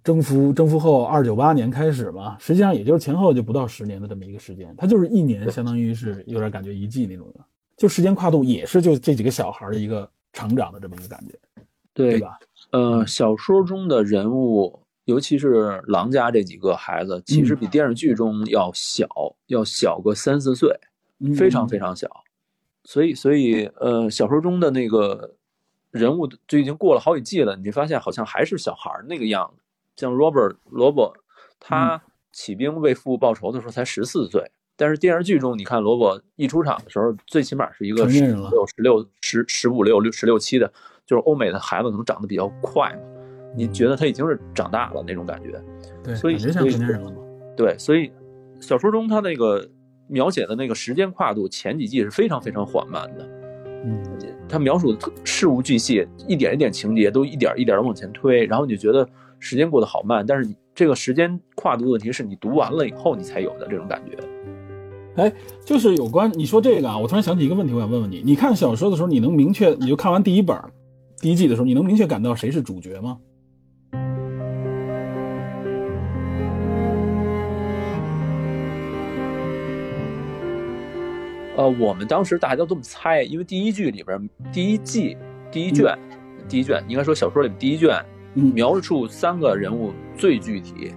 [0.07, 7.41] 征服征服后二九八年开始嘛，实际上也就是前后就不到十年的这么一个时间，它就是一年，相当于是有点感觉一季那种的，
[7.75, 11.37] 就时间跨度也是就这几个小孩的一个成长的这么一个感觉，
[11.93, 12.39] 对吧？
[12.71, 19.09] 呃，小说中的人物，尤其是狼家这几个孩子，其实比电视剧中要小，
[19.47, 20.73] 要小个三四岁，
[21.35, 22.09] 非常非常小。
[22.85, 25.35] 所以，所以，呃，小说中的那个
[25.91, 29.61] 人物就已经过了好几季了，你发现好像还是小孩那个样子。
[29.97, 31.13] 像 Robert 罗伯，
[31.59, 40.71] 他起兵为父报仇的时候才十四岁，但是电视剧中，你看罗伯一出场的时候，最起码是一个十六、十六、十十五六六十六七的。
[41.07, 42.99] 就是欧美的孩子可能长得比较快嘛，
[43.55, 45.57] 你觉得他已经是长大了那种感觉，
[46.03, 47.15] 对，所以像成年人了嘛。
[47.55, 48.11] 对，所以
[48.59, 49.65] 小说中他那个
[50.09, 53.25] 描写的那个时间跨度，前几季是非常非常缓慢的，
[53.85, 54.03] 嗯，
[54.49, 64.17] 他描述的事无巨细，一点一点情节都一点一点的往前推，然后你就觉得时间过得好慢，但是你这个时间跨度问题是你读完了以后你才有的这种感觉。
[65.15, 65.33] 哎，
[65.65, 70.55] 就是有关你说这个啊，我突然想起一个问题，我想问问你，你看小说的时候，你能明确，你就看完第一本。
[71.19, 73.17] 第一季的时候，你能明确感到谁是主角吗？
[81.55, 85.17] 呃，我们当时大家都这么猜，因为第一剧里边，第一季
[85.51, 85.97] 第一卷，
[86.47, 87.99] 第一卷应该说小说里面第一卷，
[88.41, 90.93] 描述三个人物最具体：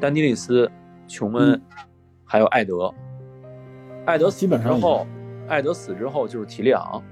[0.00, 0.70] 丹尼利斯、
[1.06, 1.60] 琼恩，
[2.24, 2.92] 还有艾德。
[4.06, 5.06] 艾德死之后，
[5.46, 7.02] 艾德死之后就是提利昂。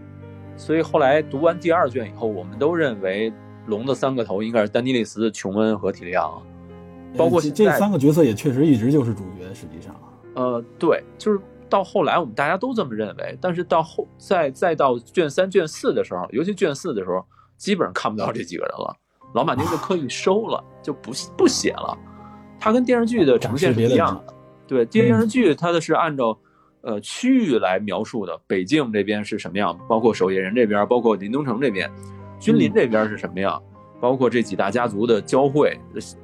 [0.56, 3.32] 所以后来读完第二卷以后，我们都认为
[3.66, 6.42] 龙的三个头应该是丹尼利斯、琼恩和提利昂，
[7.16, 9.52] 包括这三个角色也确实一直就是主角。
[9.54, 9.94] 实际上，
[10.34, 13.38] 呃，对，就是到后来我们大家都这么认为。
[13.40, 17.24] 但是到后再再到卷三、卷四的时候，尤其卷四的时候，
[17.56, 18.96] 基本上看不到这几个人了。
[19.34, 21.96] 老马丁就刻意收了，就不不写了。
[22.58, 24.34] 它跟电视剧的呈现是一样的。
[24.66, 26.38] 对，电视剧它的是按照。
[26.80, 29.76] 呃，区域来描述的，北境这边是什么样？
[29.88, 31.90] 包括守夜人这边，包括林东城这边，
[32.38, 33.60] 君临这边是什么样？
[34.00, 35.76] 包括这几大家族的交汇，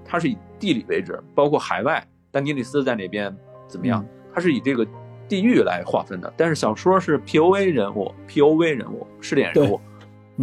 [0.05, 3.37] 它是以地理位置，包括海外，丹尼利斯在哪边
[3.67, 4.07] 怎么样？
[4.33, 4.87] 它是以这个
[5.29, 6.33] 地域来划分的。
[6.37, 9.81] 但是小说是 P O A 人物，P O V 人物，试点人物，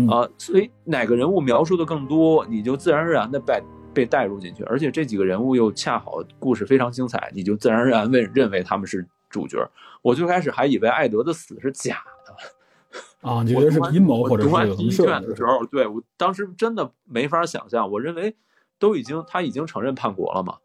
[0.09, 3.61] 啊，所以哪个人物描述的更多，你就自然而然的被
[3.93, 4.63] 被带入进去。
[4.63, 9.57] 而且这几个人物又恰好故事非常精彩，你就自然而然认认为他们是主角。
[10.01, 17.91] 我最开始还以为艾德的死是假的，啊， 你觉得是阴谋或者是第一卷的时候，对我当时真的没法想象。
[17.91, 18.35] 我认为
[18.79, 20.57] 都已经他已经承认叛国了嘛，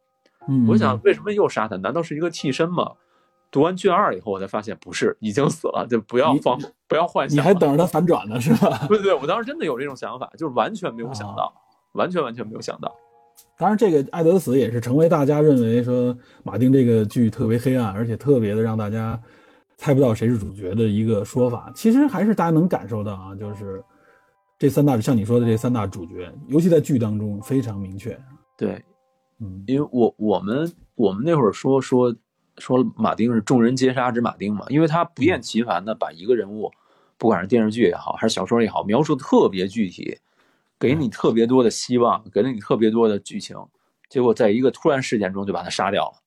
[0.49, 1.77] 嗯我想为什么又杀他？
[1.77, 2.93] 难道是一个替身吗？
[3.51, 7.37] 读完卷二以后，我才发现不是，已经死了，就不要放，不要幻想。
[7.37, 8.85] 你还等着他反转呢，是吧？
[8.89, 11.53] 对对，我当时真的有这种想法，就是完全没有想到，
[11.93, 12.95] 完全完全没有想到。
[13.59, 19.19] 当然，这个艾德的死也是成为大家认为说马丁这个剧特别黑暗，而且特别的让大家
[19.77, 21.71] 猜不到谁是主角的一个说法。
[21.75, 23.83] 其实还是大家能感受到啊，就是
[24.59, 28.19] 这三大像你说的这三大主角，尤其在剧当中非常明确。
[28.57, 28.83] 对，
[29.41, 32.15] 嗯，因为我我们我们那会儿说说
[32.59, 36.71] 说马丁是众人皆杀之马丁嘛，因为他不厌其烦的把一个人物，
[37.19, 40.19] 不管是电视剧也好，还是小说也好，描述的特别具体，
[40.79, 43.57] 给你特别多的希望，给了你特别多的剧情，
[44.09, 46.19] 结果在一个突然事件中就把他杀掉了，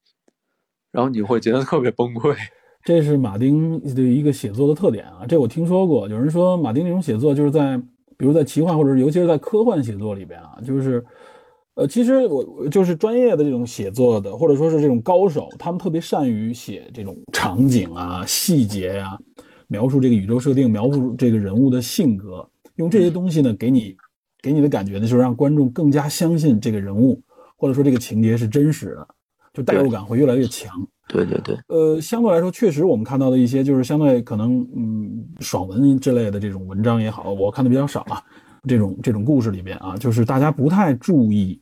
[0.92, 2.36] 然后你会觉得特别崩溃。
[2.86, 7.78] 这是马丁的一个写作的特点啊，这我听说过，有人说马丁那种写作就是在，
[8.18, 11.06] 比如在奇幻或者尤其是在科幻写作里边啊，就是。
[11.80, 19.18] 呃，其实我就是专业的这种写作的，或者说是这种高手，他们特别善于写这种场景啊、细节呀，
[19.70, 23.96] 描述这个宇宙设定，描述这个人物的性格，用这些东西呢，给你
[24.42, 27.22] 给你的感觉呢，就是让观众更加相信这个人物，
[27.56, 29.08] 或者说这个情节是真实的，
[29.54, 30.86] 就代入感会越来越强。
[31.08, 31.58] 对对对。
[31.70, 38.22] 呃，相对来说，确实我们看到的一些就是相对可能嗯爽文之类的这种文章也好，我看的比较少啊。
[38.68, 41.58] 这种这种故事里边啊，就是大家不太注意。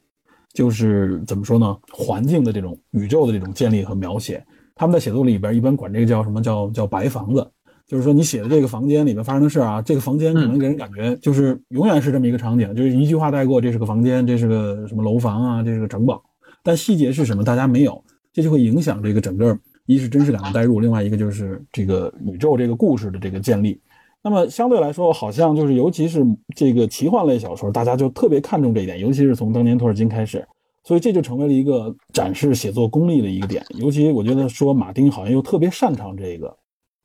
[0.58, 1.78] 就是怎么说呢？
[1.91, 4.43] 环境的这种宇宙的这种建立和描写，
[4.74, 7.48] 他们在写作里边一般管这个叫什么叫叫白房子，
[7.86, 16.20] 就是说你写的这个房间里面发生的事啊，这个房间可能给人感觉就是永远是这么一个场景，就是一句话带过，这是个房间，这是个什么楼房啊，这是个城堡，
[16.63, 23.80] 但细节是什么大家没有，这就会影响这个整个一是真实感的代入，另外一个就是这个宇宙这个故事的这个建立。
[24.24, 26.26] 那么相对来说，好像就是尤其是
[26.56, 30.46] 这个奇幻类小说，大家就特别看重这一点，尤其是从当年托尔金开始，
[30.84, 33.64] 所以这就成为了一个展示写作功力的一个点。
[33.76, 36.54] 尤其我觉得说马丁好像又特别擅长这个，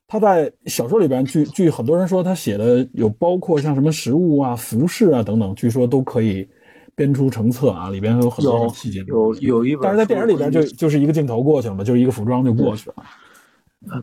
[0.09, 6.48] 他在小说里边，据据很多人说，他写的有包括像什么食物啊、服饰啊等等，据说都可以
[6.96, 9.05] 编出成册啊，里边有很多细节。
[9.07, 12.96] 有有一本，但是在电影里边就就是一个镜头过去了嘛，就是一个服装就过去了。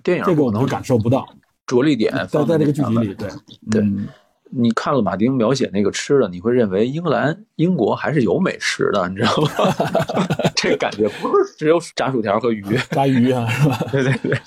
[0.04, 1.28] 电影这个我能感受不到。
[1.70, 3.30] 着力点放在那个剧集里，对
[3.70, 3.86] 对，
[4.50, 9.50] 你看了马丁描写那个吃的，你会认为英格兰、英国还是有美食的，你知道吗？
[10.58, 13.78] 这感觉不是只有炸薯条和鱼，炸鱼啊，是吧？
[13.92, 14.40] 对 对对，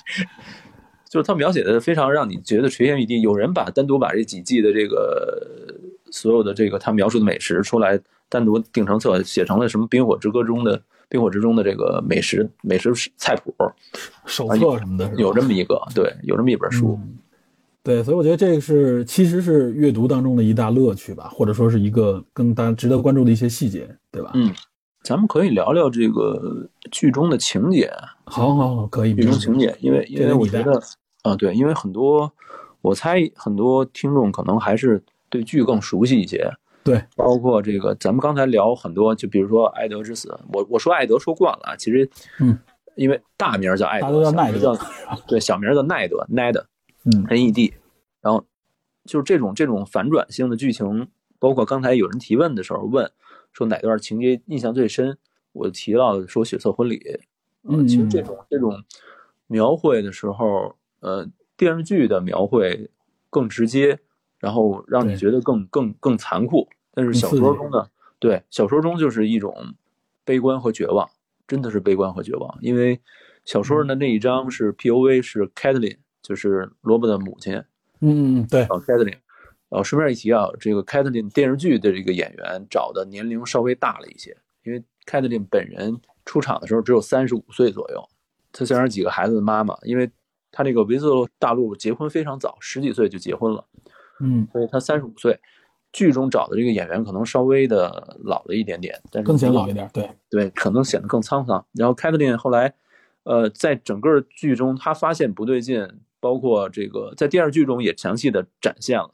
[1.09, 3.21] 就是他描写的非常让你觉得垂涎欲滴。
[3.21, 5.73] 有人把单独把这几季的这个
[6.11, 10.81] 所有的这个他描述的美食出来单独定成册，写成了什么《冰火之歌》中的。
[11.13, 13.53] 冰火之中的这个美食美食菜谱
[14.25, 16.99] 手册什么的，有这么一个，对，有这么一本书，
[17.83, 24.31] 对，所以我觉得这个是其实是阅读当中的一大乐趣吧，或者说是一个更大值得关注的一些细节，对吧？
[24.33, 24.51] 嗯，
[25.03, 27.91] 咱们可以聊聊这个剧中的情节。
[28.25, 29.13] 好好好，可以。
[29.13, 30.81] 剧中情节，因为因为我觉得
[31.21, 32.33] 啊，对，因为很多
[32.81, 36.51] 我猜很多听众可能还是对剧更熟悉一些。
[36.83, 42.59] 对，包括这个，咱们刚才聊很多，就比如说艾德之死，我我说艾德说惯了，其实，嗯，
[42.95, 44.77] 因为大名叫艾德，叫奈德，
[45.25, 46.67] 对，小名叫奈德，奈德，
[47.05, 47.73] 嗯，N E D，
[48.21, 48.45] 然后
[49.05, 51.07] 就是这种这种反转性的剧情，
[51.39, 53.09] 包括刚才有人提问的时候问
[53.53, 55.17] 说哪段情节印象最深，
[55.53, 57.01] 我提到说血色婚礼，
[57.69, 58.83] 嗯，其实这种这种
[59.47, 62.89] 描绘的时候，呃，电视剧的描绘
[63.29, 63.99] 更直接。
[64.43, 67.87] 然后让你觉得更更更残酷，但是小说中呢，
[68.19, 69.73] 对小说中就是一种
[70.25, 71.09] 悲观和绝望，
[71.47, 72.57] 真的是悲观和绝望。
[72.59, 72.99] 因为
[73.45, 77.63] 小说的那一章是 P.O.V 是 Kathleen，就是罗伯的母亲。
[78.01, 78.63] 嗯，对。
[78.63, 79.19] 哦，Kathleen。
[79.69, 88.03] 哦，顺便一提啊，这个 Kathleen 电视剧的这个演员找的年龄稍微大了一些，因为 Kathleen 本人出场的时候只有三十五岁左右，
[88.51, 90.11] 她虽然是几个孩子的妈妈，因为
[90.51, 91.07] 她那个维斯
[91.39, 93.65] 大陆结婚非常早，十几岁就结婚了。
[94.23, 95.37] 嗯，所以他三十五岁，
[95.91, 101.63] 剧中找的这个演员可能稍微的老了一点点，但是更显老一点，对对，可能显得更沧桑。
[101.73, 102.73] 然后凯特琳后来，
[103.23, 105.87] 呃，在整个剧中，他发现不对劲，
[106.19, 109.13] 包括这个在电视剧中也详细的展现了。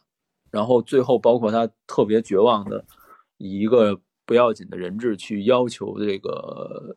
[0.52, 2.86] 然后最后，包括他特别绝望的，
[3.38, 6.96] 以一个不要紧的人质去要求这个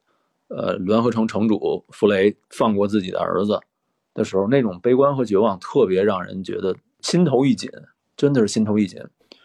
[0.49, 3.59] 呃联合城城主弗雷放过自己的儿子
[4.15, 7.71] 的时候，那种悲观和绝望，特别让人觉得心头一紧。
[8.17, 9.01] 真的是心头一紧，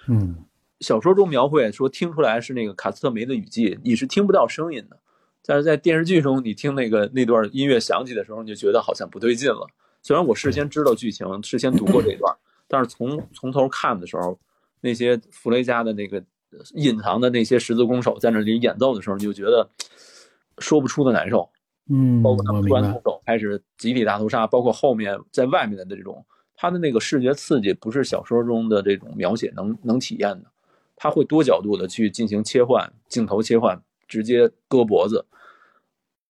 [0.07, 0.35] 嗯，
[0.79, 4.99] 小说中描绘说听出来是那个卡斯特梅的雨季，你是听不到声音的，
[5.45, 9.65] 但是在电视剧中，你听那个那段音乐响起的时候，你就觉得好像不对劲了。
[10.03, 12.35] 虽然我事先知道剧情， 事先读过这段，
[12.67, 14.37] 但是从从头看的时候，
[14.81, 16.23] 那些弗雷加的那个
[16.75, 19.67] 隐藏的那些十字弓手在那里演奏的时候，你就觉得
[20.59, 21.49] 说不出的难受。
[21.89, 26.23] 嗯，包括他们突然动手开始集体大屠杀，包括后面在外面的这种。
[26.59, 30.51] 他的那个视觉刺激不是小说中的这种描写能能体验的，
[30.95, 35.27] 他会多角度的去进行切换，镜头切换，直接割脖子。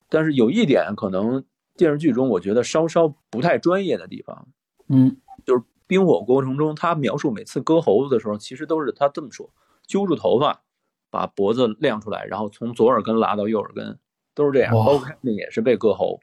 [0.09, 1.43] 但是有一点可能
[1.75, 4.47] 电视剧中我觉得稍稍不太专业的地方，
[4.89, 5.15] 嗯，
[5.45, 9.49] 就是冰火过程中他描述每次割喉子的时候，其实都是他这么说：
[9.85, 10.61] 揪住头发，
[11.09, 13.97] 把脖子亮出来，然后从左耳根拉到右耳根，
[14.35, 14.73] 都是这样。
[14.73, 16.19] 包括那也是被割喉，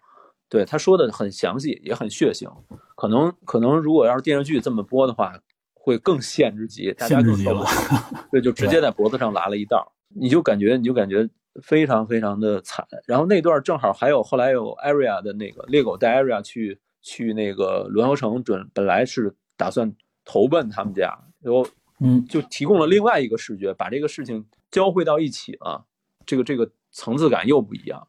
[0.48, 2.48] 对他说的很详细，也很血腥。
[2.94, 5.38] 可能可能如果要是电视剧这么播的话，
[5.72, 7.66] 会更限制级，大家更受不了。
[8.30, 11.28] 对，就直接在脖子上拉了一道，你就感觉你就感觉
[11.62, 12.86] 非常非常的惨。
[13.06, 21.66] 然后那段正好还有后来有 Area 的那个猎狗带 Area 去去那个轮河城，准本来是打算投奔他们家，然后
[22.00, 25.84] 嗯，就提供了另外一个视觉，把这个事情交汇到一起了，
[26.24, 28.06] 这个这个层次感又不一样。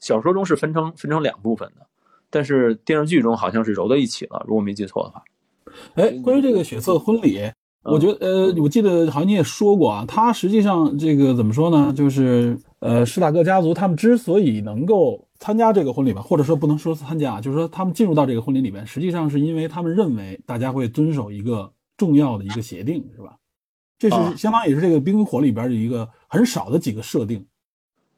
[0.00, 1.86] 小说中是分成分成两部分的，
[2.30, 5.22] 但是电视剧中好像是揉在一起了，如果没记错的话。
[5.94, 7.40] 哎，关于这个血色婚礼，
[7.82, 11.92] 我觉得呃，我记得好像你也说过啊，他实际上这个怎么说呢？
[11.94, 23.36] 就是呃，施塔克家族他们之所以能够参加这个婚礼吧，或者说不能说参加，就是说他们进入到这个婚礼里面，实际上是因为他们认为大家会遵守一个重要的一个协定，是吧？
[23.98, 27.44] 这是相当于是这个冰与火里边的一个很少的几个设定。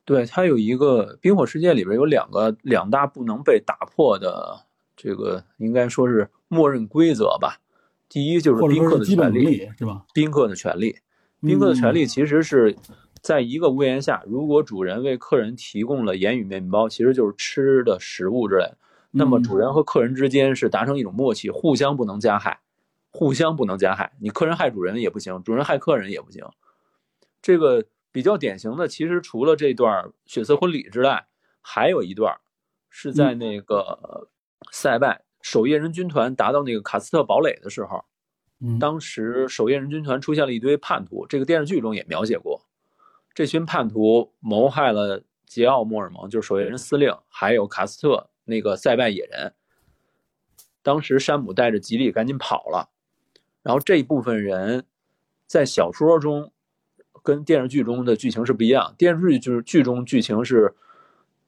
[0.09, 4.65] 对，它有一个冰火世界里边有两个两大不能被打破的
[4.97, 7.61] 这个，应该说是默认规则吧。
[8.09, 10.07] 第一就是宾客的权利，是吧？
[10.15, 10.97] 宾客的权利，
[11.43, 12.75] 宾客的权利其实是
[13.21, 18.79] 在一个屋檐下，如果主人为客人提供了盐与面包，其实就是吃的食物之类的，
[19.11, 22.61] 那么主人和客人之间是达成一种默契，互相不能加害，
[23.11, 24.15] 互相不能加害。
[24.21, 26.47] 你客人害主人也不行，主人害客人也不行。
[27.43, 27.85] 这个。
[28.19, 31.29] 比较典型的，其实除了这段血色婚礼之外，
[31.61, 32.37] 还有一段
[32.91, 34.29] 是在那个
[34.73, 38.05] 塞拜守夜人军团达到那个卡斯特堡垒的时候，
[38.81, 42.61] 当时守夜人军团出现了一堆叛徒，这个电视剧中也描写过，
[43.33, 49.55] 这群叛徒谋害了杰奥·莫尔蒙，就是守夜人司令，还有卡斯特那个塞拜野人。
[50.83, 52.91] 当时山姆带着吉利赶紧跑了，
[53.63, 54.87] 然后这一部分人
[55.47, 56.51] 在小说中。
[57.23, 58.95] 跟电视剧中的剧情是不一样。
[58.99, 60.75] 电视剧就是剧中剧情是，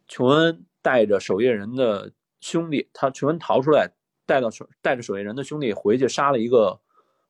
[0.09, 3.91] 琼恩带着守夜人的兄弟，他琼恩逃出来，
[4.27, 4.49] 带到
[4.81, 6.81] 带着守夜人的兄弟回去杀了一个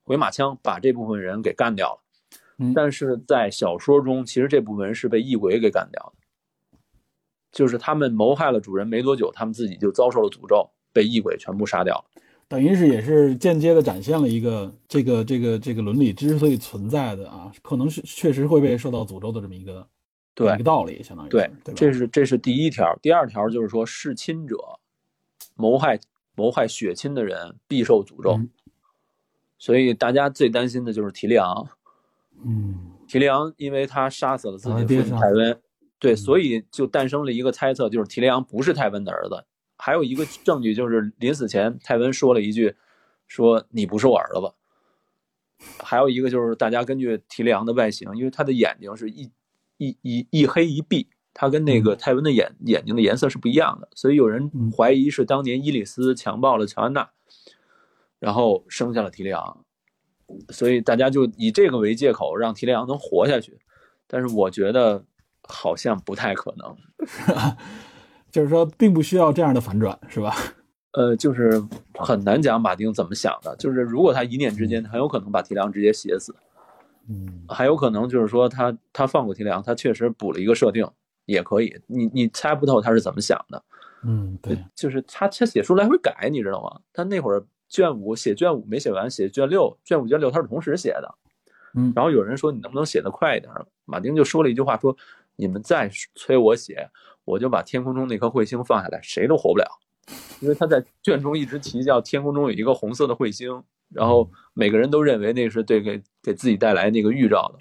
[0.03, 2.01] 回马枪，把这部分人给干掉了。
[2.75, 6.79] 但是在小说中，其实这部分人是被异鬼给干掉的，
[7.51, 12.05] 就是他们谋害了主人没多久，他们自己就遭受了诅咒，被异鬼全部杀掉了。
[12.51, 19.87] 等于是也是间接的展现了一个这个这个这个伦理之所以存在的啊，可能是确实会被受到诅咒的这么一个
[20.35, 22.93] 对一个道理，相当于对对，这是这是第一条。
[23.01, 24.57] 第二条就是说弑亲者
[25.55, 26.01] 谋害
[26.35, 28.41] 谋害血亲的人必受诅咒，
[29.57, 31.69] 所以大家最担心的就是提利昂。
[32.45, 32.75] 嗯，
[33.07, 35.61] 提利昂因为他杀死了自己的父亲泰温，
[36.01, 39.45] 对，所以就诞生了一个猜测，就是提利昂不是泰温的儿子。
[39.81, 42.77] 还有一个证据就是临死前泰温说了一句
[43.27, 44.53] ：“说你不是我儿子。”
[45.83, 49.31] 还有一个就是大家根据提利昂的外形，因为他的眼睛是一
[49.79, 57.11] 一一一黑一闭，他跟那个泰温的眼眼睛的颜色是不一样的，所以有人怀疑是当年伊里斯强暴了乔安娜，
[58.19, 59.65] 然后生下了提利昂，
[60.49, 63.59] 所以大家就以这个为借口让提利昂能活下去，
[64.07, 65.05] 但是我觉得
[65.43, 66.77] 好像不太可能。
[68.31, 70.35] 就是说，并不需要这样的反转，是吧？
[70.93, 71.63] 呃，就是
[71.95, 73.55] 很难讲马丁怎么想的。
[73.57, 76.35] 就是如果他一念之间，很有可能把提梁直接写死。
[77.09, 80.85] 嗯，还有可能就是说他他放过提梁，他确实补了一个设定，
[81.27, 81.81] 也可以。
[81.87, 83.63] 你你猜不透他是怎么想的。
[84.03, 86.81] 嗯，对，就是他他写书来回改，你知道吗？
[86.93, 91.15] 他那会儿卷五写卷五没写完，写卷六，卷五卷六他是同时写的。
[91.75, 93.53] 嗯，然后有人说你能不能写得快一点？
[93.85, 94.97] 马丁就说了一句话，说
[95.37, 96.89] 你们再催我写。
[97.25, 99.67] 我就把天空中那颗彗星放下来，谁都活不了，
[100.41, 103.63] 因为他在卷中一直提叫天空中有一个红色的彗星，
[103.95, 107.59] 然后每个人都认为那是对给给自己带来那个预兆的。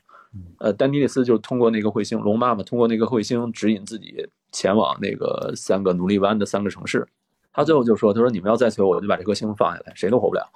[0.60, 7.08] 呃，丹尼利斯就通过那个彗星，龙妈妈通过那个彗星指引自己前往那个三个奴隶湾的三个城市。
[7.52, 10.48] 他最后就说：“他说你们要再催我，我就把这颗星放下来，谁都活不了。”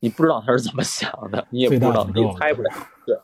[0.00, 2.70] 你不知道他是怎么想的，你也不知道，你也猜不了。
[3.04, 3.14] 对。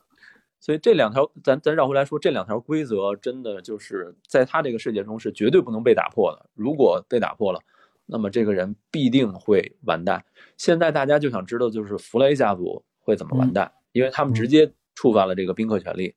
[0.64, 6.46] 所以这两条，咱咱绕回来说，这两条规则真的就是在他这个世界中是绝对不能被打破的。
[6.54, 7.60] 如果被打破了，
[8.06, 10.24] 那么这个人必定会完蛋。
[10.56, 16.14] 现在大家就想知道，就是弗雷家族会怎么完蛋，因为他们直接触犯了这个宾客权利。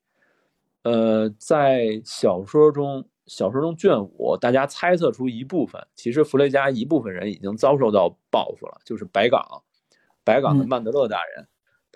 [0.84, 9.44] 呃，在小说中，小说中卷五，大家猜测出一部分，其实弗雷家一部分人已经遭受到报复了，就是白港，
[10.24, 11.46] 白港的曼德勒大人。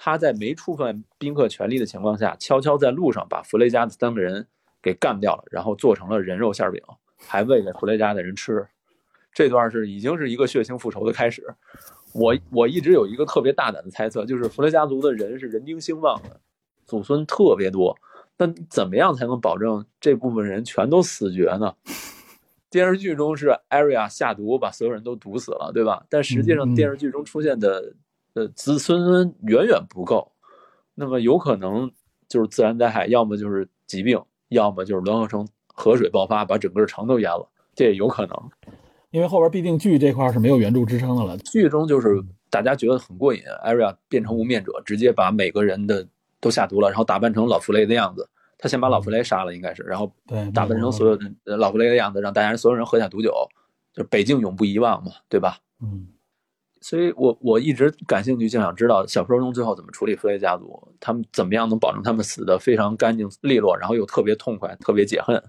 [0.04, 4.48] 他在没触犯宾客权利的情况下，悄悄在路上把弗雷加的三个人
[4.82, 6.82] 给干掉了，然后做成了人肉馅饼，
[7.20, 8.68] 还喂给弗雷加的人吃。
[9.32, 11.54] 这段是已经是一个血腥复仇的开始。
[12.14, 16.42] 我我一直有一个特别大胆的猜测，就是弗雷家族的人是人丁兴旺的，
[16.84, 17.96] 祖孙特别多。
[18.36, 21.76] 但怎么样才能保证这部分人全都死绝呢？
[22.72, 26.04] 电视剧中是 Arya 下毒把所有人都毒死了，对吧？
[26.10, 27.94] 但实际上电视剧中出现的
[28.34, 30.32] 呃子孙远远不够，
[30.96, 31.92] 那么有可能
[32.28, 38.50] 就是自然灾害，要么就是疾病，要么就是联合成河水爆发把整个城都淹了，这也有可能。
[39.10, 46.08] 因为后边必定剧这块是没有原著支撑的了，剧中就是大家觉得很过瘾，Arya 变成无面者，直接把每个人的
[46.40, 48.30] 都下毒了，然后打扮成老弗雷的样子。
[48.58, 50.10] 他先把老弗雷杀了，应该是，然后
[50.54, 53.34] 打扮成所有的老弗雷的样子，让大家所有人喝下毒酒，
[53.92, 55.58] 就北境永不遗忘嘛，对吧？
[55.82, 56.08] 嗯，
[56.82, 65.42] 所以我我一直感兴趣，就想知道小说中最后怎么处理弗雷家族，他们怎么样能保证他们死的非常干净利落，然后又特别痛快，特别解恨。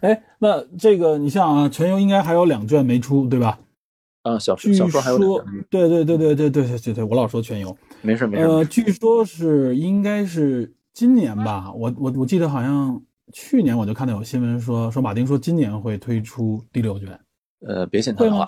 [0.00, 3.58] 哎，那这个你像啊，全游应该还有两卷没出，对吧？
[4.22, 5.64] 啊，小说小说还有两卷。
[5.70, 8.44] 对对对对对对对对对，我老说全游，没事没事。
[8.44, 10.74] 呃，据说是应该是。
[10.94, 17.18] 今年吧，我我我记得好像去年我就看到有新闻说说马丁说今年会推出第六卷，
[17.66, 18.46] 呃，别信他的话，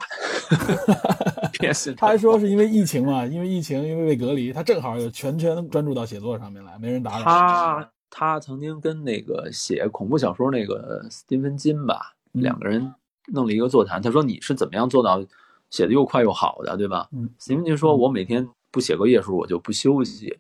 [1.59, 1.95] 别信。
[1.97, 7.25] 他还说是因为疫情嘛，因为疫情，因为被隔离，他正好就全权专注到写作上面来，没人打扰。
[7.25, 12.93] 他他曾经跟那个写恐怖小说那个斯蒂芬金吧，两个人
[13.29, 14.03] 弄了一个座谈。
[14.03, 15.25] 他说你是怎么样做到
[15.71, 17.09] 写的又快又好的，对吧？
[17.39, 20.39] 斯蒂芬金说，我每天不写个页数我就不休息。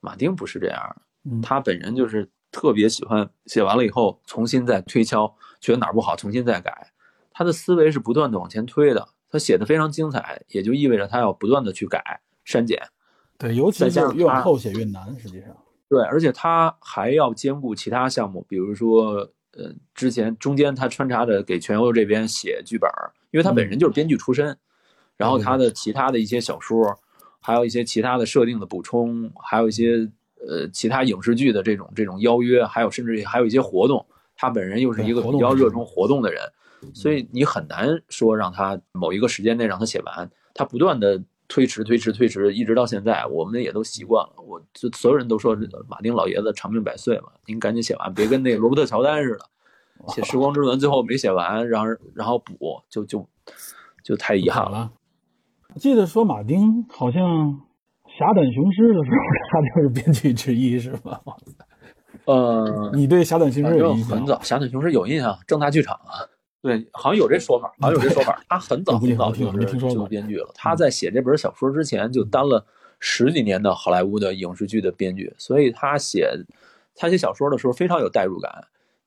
[0.00, 0.96] 马丁不是这样。
[1.42, 6.92] 他本人就是特别喜欢写完了以后重新再推敲，觉得哪儿不好重新再改。
[7.36, 9.06] 他的思维是不断的往前推的。
[9.28, 12.80] 他写的非常精彩，也就意味着他要不断的去改删减。
[13.36, 15.50] 对，尤其是越往后写越难，实际上。
[15.86, 22.90] 对，而且他还要兼顾其他项目，比如说，呃，之前中间他穿插着给全欧这边写剧本，
[23.32, 24.56] 因为他本人就是编剧出身。
[25.18, 26.98] 然后他的其他的一些小说，
[27.40, 30.10] 还有一些其他的设定的补充，还有一些。
[30.48, 34.06] 呃，其他影视剧的这种这种邀约，还有甚至还有一些活动，
[34.36, 36.40] 他本人又是一个比较热衷活动的人，
[36.94, 44.32] 所以你很难说让他某一个时间内让他写完，他不断的推迟推迟推迟，一直到现在，我们也都习惯了。
[44.46, 45.56] 我就所有人都说
[45.88, 49.44] 马丁老爷子长命百岁嘛，您赶紧写完，别跟那罗伯特乔丹似的，
[50.08, 52.54] 写《时光之轮》最后没写完，然后然后补，
[52.88, 53.28] 就就
[54.02, 54.90] 就太遗憾了。
[55.76, 57.60] 记得说马丁好像。
[58.18, 59.16] 侠胆雄狮的时候，
[59.52, 61.20] 他就是编剧之一，是吧？
[62.24, 64.08] 呃，你对侠胆雄狮有印象？
[64.08, 66.24] 很早，侠胆雄狮有印象，正大剧场啊，
[66.66, 68.42] 对，好像有这说法，好像有这说法。
[68.48, 70.50] 他很早 很早就是就编剧了。
[70.54, 72.66] 他在写这本小说之前就当了
[72.98, 76.28] 十几年的好莱坞的影视剧的编剧，所以他写
[76.94, 78.52] 他写小说的时候非常有代入感，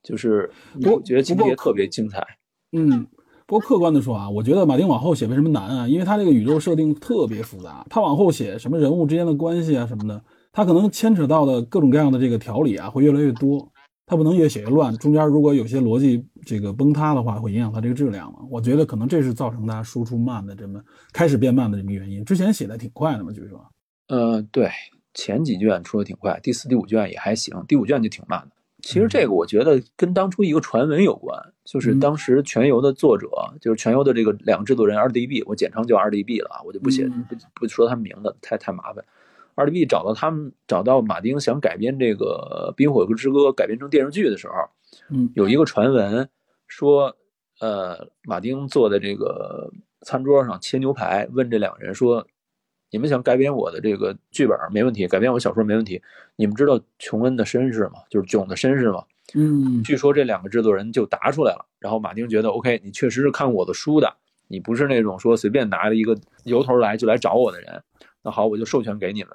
[0.02, 0.50] 就是
[0.86, 2.26] 我觉得情节特别精彩。
[2.72, 3.06] 嗯。
[3.46, 5.88] 不过客观的说啊，我觉得马丁往后写为什么难啊？
[5.88, 13.68] 因为他这个宇宙设定特别复杂，他往后写什么人物之间的关系啊什么的，他可能牵扯到的各种各样的这个条理啊会越来越多，
[14.10, 18.40] 他不能越写越乱，中间如果有些逻辑这个崩塌的话，会影响它这个质量嘛。
[18.50, 20.82] 我觉得可能这是造成它输出慢的这么
[21.14, 22.26] 开始变慢的这么原因。
[22.26, 23.64] 之前写的挺快的嘛，据说。
[24.08, 24.68] 呃，对，
[25.14, 28.56] 前几卷出的挺快，第四、第五卷也还行，第五卷就挺慢的。
[28.82, 33.30] 其实这个我觉得跟当初一个传闻有关，就是当时全游的作者，
[33.62, 39.06] 就是全游的这个两个制作人 RDB，我简称叫 RDB 了啊，我就不写不不说他们名字，太太麻烦。
[39.66, 44.54] RDB 找到他们，找到马丁想改编这个《冰火之歌》改编成电视剧的时候，
[45.10, 46.30] 嗯，有一个传闻
[46.68, 47.16] 说，
[47.60, 49.70] 呃，马丁坐在这个
[50.02, 52.26] 餐桌上切牛排，问这两个人说。
[52.92, 56.02] 你们想改编我的这个剧本没问题，改编我小说没问题。
[56.38, 58.00] 你们知道琼恩的身世吗？
[58.10, 59.04] 就是囧的身世吗？
[59.36, 61.64] 嗯，据说这两个制作人就答出来了。
[61.78, 64.12] 然后马丁觉得，OK，你确实是看我的书的，
[64.48, 67.84] 你不是那种说随便拿了一个由头来就来找我的人。
[68.24, 69.30] 那好，我就授权给你们。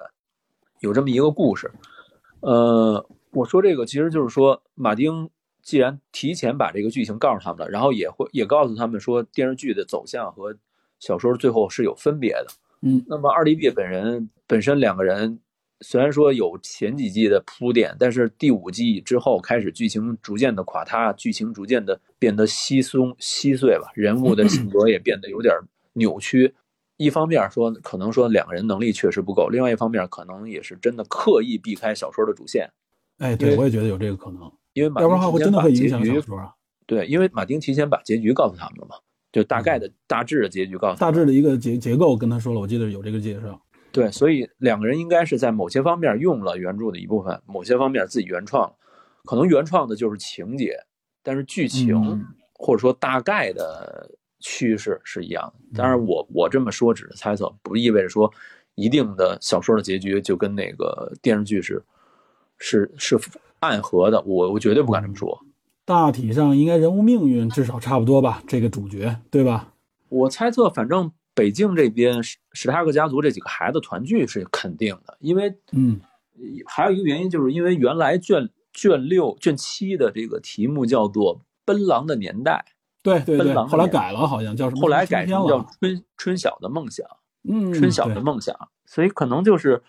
[0.85, 1.69] 有这么一个故事。
[2.41, 5.29] 呃，我说这个其实就是说，马丁
[5.63, 10.55] 既然提前把这个剧情告诉他们了，然后也会也告诉他们说，电视剧的走向和
[10.99, 12.47] 小说最后是有分别的。
[12.81, 15.39] 嗯，那么二弟 B 本人本身两个人
[15.81, 25.51] 虽然说有前几季的铺垫，但是第五季之后开始剧情逐渐的垮塌，剧情逐渐的变得稀松稀碎吧，人物的性格也变得有点
[25.93, 26.53] 扭曲。
[26.97, 32.69] 一方面说可能说两个人能力确实不够，另外一方面可能也是真的刻意避开小说的主线。
[33.17, 36.51] 哎，对，我也觉得有这个可能，因为马要不然会真的会影响小说啊。
[36.85, 38.95] 对，因为马丁提前把结局告诉他们了嘛。
[39.31, 43.61] 就大概的大致的结局告诉大致的一个结结构跟他说了，我记得有这个介绍。
[43.91, 48.73] 对，所以两个人应该是在某些方面用了原著的一部分，某些方面自己原创。
[49.25, 50.77] 可能原创的就是情节，
[51.21, 54.09] 但是剧情或者说大概的
[54.47, 55.79] 趋势是一样的。
[55.79, 58.31] 当然，我我这么说只是猜测，不意味着说
[58.75, 61.83] 一定的小说的结局就跟那个电视剧是
[62.59, 63.19] 是是
[63.59, 64.21] 暗合的。
[64.21, 65.35] 我我绝对不敢这么说。
[65.83, 69.73] 大体上应该人物命运至少差不多吧，这个主角对吧？
[70.09, 75.99] 我猜测，反正北境这边史史塔克家族这几个孩子团聚是肯定的，因为嗯，
[76.67, 82.63] 还有一个原因就是因为原来卷卷六卷七的这个题目叫做《奔狼的年代
[83.05, 84.81] 对对对，后来改了，好像叫什》，么？
[84.81, 87.05] 后来改成叫了，春春晓的梦想。
[87.47, 89.83] 嗯，春晓的梦想，所以可能就是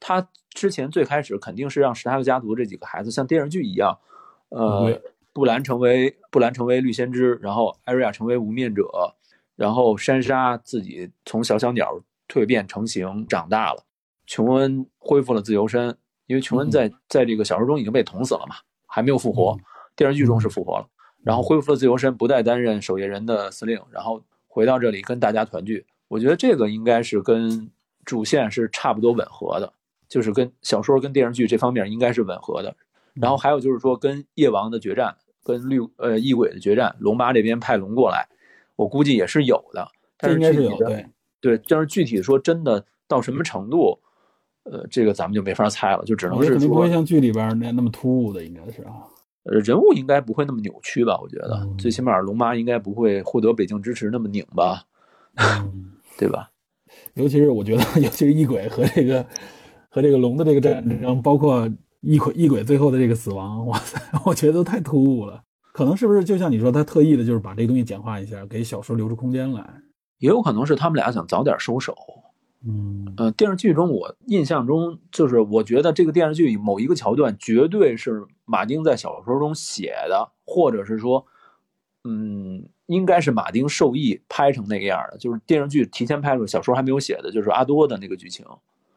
[0.00, 3.96] 他之前最开始肯定是让史塔克家族这几个孩子像电视剧一样，
[4.48, 5.00] 呃，
[5.32, 8.90] 布兰成为布兰成为绿先知，然后艾瑞亚成为无面者，
[9.54, 13.84] 然后珊莎自己从小小鸟蜕变成型长大了，
[14.26, 15.96] 琼恩恢复了自由身，
[16.26, 18.56] 因为琼恩在在这个小说中已经被捅死了嘛，
[18.88, 19.56] 还没有复活，
[19.94, 20.88] 电视剧中是复活了，
[21.26, 25.84] 然后恢复了自由身，不再担任守夜人的司令，然后回到这里跟大家团聚。
[26.06, 27.68] 我觉得这个应该是跟
[28.04, 29.72] 主线是差不多吻合的，
[30.08, 32.76] 就是跟小说跟电视剧这方面应该是吻合的。
[33.14, 38.28] 然后还有就是说跟夜王的决战，跟绿呃异鬼的决战，龙妈这边派龙过来，
[38.76, 39.88] 我估计也是有的。
[40.16, 43.98] 但这应该是有具体的对，对，但是具体说真的到什么程度，
[44.62, 49.02] 呃，这个咱们就没法猜了，就只能是说肯定不会，像剧里边那那么突兀的，应该是啊。
[49.48, 51.18] 呃，人物应该不会那么扭曲吧？
[51.22, 54.82] 我觉得嗯最起码龙妈应该不会获得北京支持那么拧吧，
[55.36, 56.50] 嗯 对吧？
[57.14, 59.24] 尤其是我觉得， 尤其是异鬼和这个
[59.88, 61.70] 和这个龙的这个战争，包括
[62.00, 65.42] 异鬼异鬼最后的这个死亡， 哇塞，我觉得都太突兀了。
[65.72, 69.62] 可能是不是就像你说，他特意的就是把这个东西简化一下，给小说留出空间来。
[70.18, 71.94] 也有可能是他们俩想早点收手。
[72.66, 73.14] 嗯。
[73.16, 81.24] 呃，电视剧中我印象中就是，我觉得这个电视剧某一个桥段绝对是马丁在小说中写的，或者是说，
[82.04, 88.44] 嗯，应该是马丁授意拍成那个样的，就是电视剧提前拍出，小说还没有写的，就是阿多的那个剧情，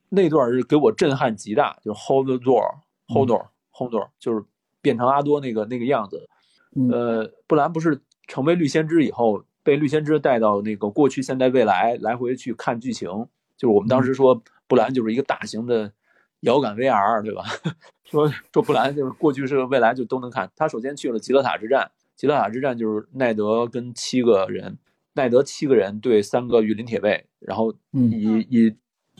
[0.10, 4.44] 那段是给我震撼极大，就是 hold the door，hold door，hold door，就是
[4.82, 6.28] 变成阿多那个那个样子。
[6.76, 6.90] 嗯。
[6.90, 13.28] 呃，布兰不是成为绿先知以后，被绿先知带到那个过去、现在、未来来回去看剧情，
[13.60, 15.92] 就是我们当时说布兰就是一个大型的
[16.40, 17.44] 遥感 VR，对吧？
[18.10, 20.50] 说说布兰就是过去是未来就都能看。
[20.56, 24.78] 他首先去了极乐塔之战，极乐塔之战就是奈德跟七个人，
[25.14, 28.76] 奈德七个人对三个御林铁卫，然后嗯以以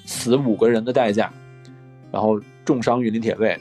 [0.06, 1.32] 死五个人的代价，
[2.12, 3.60] 然后重伤御林铁卫，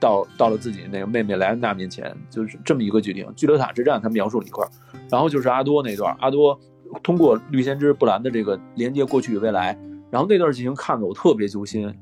[0.00, 3.30] 到到了自己那个妹妹莱安娜面前，就是这么一个剧情。
[3.36, 4.70] 巨德塔之战他描述了一块儿，
[5.10, 6.58] 然后就是阿多那段，阿多
[7.02, 9.78] 通过绿先知布兰的这个连接过去与未来，
[10.10, 11.92] 然后那段剧情看的我特别揪心，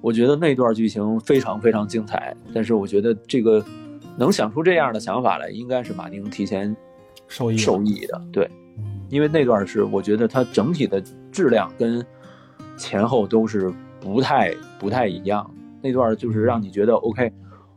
[0.00, 2.36] 我觉得那段剧情非常非常精彩。
[2.54, 3.64] 但是我觉得这个
[4.16, 6.76] 能想出这样的想法来，应该是马丁提前
[7.26, 8.44] 受益受益的，对。
[8.76, 12.04] 嗯因为那段是我觉得它整体的质量跟
[12.76, 15.50] 前后都是不太不太一样。
[15.80, 17.32] 那段就是让你觉得 OK，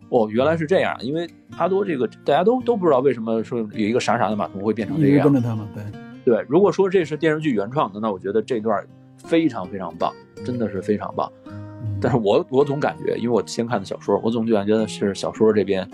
[0.09, 0.93] 哦，原来是这样。
[0.99, 5.23] 因为阿多这个大家都都不知道为什么说有一个傻傻的马童会变成这样。
[5.23, 5.83] 跟着他们，对，
[6.25, 8.85] 对，如果说这是电视剧原创的，那我觉得这段
[9.25, 10.13] 非常非常棒，
[10.45, 11.31] 真的是非常棒。
[11.45, 11.51] 嗯
[11.99, 15.87] 但是我我总感觉，因为我先看的小说，我总感觉得是小说这边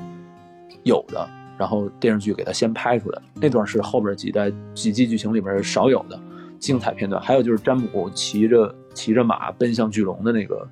[0.83, 6.17] 有的，然后电视剧给它先拍出来，那段是后边几代几季剧情里面少有的
[6.59, 7.21] 精彩片段。
[7.21, 10.65] 还有就是詹姆骑着骑着马奔向巨龙的那个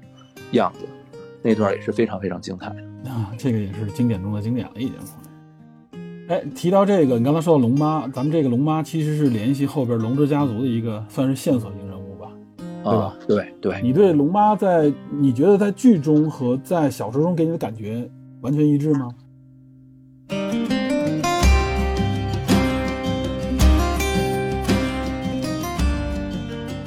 [0.52, 0.86] 样子，
[1.42, 3.10] 那段也是非常非常精彩的。
[3.10, 4.94] 啊，这个也是经典中的经典了，已经。
[6.30, 12.05] 哎，提到这个，你刚才说到龙妈，咱们这个龙妈其实是联系后边龙之家族的一个算是线索性人物吧？
[12.86, 18.08] 对吧啊，对对，你对龙妈在你觉得在剧中和在小说中给你的感觉
[18.42, 19.10] 完全一致吗？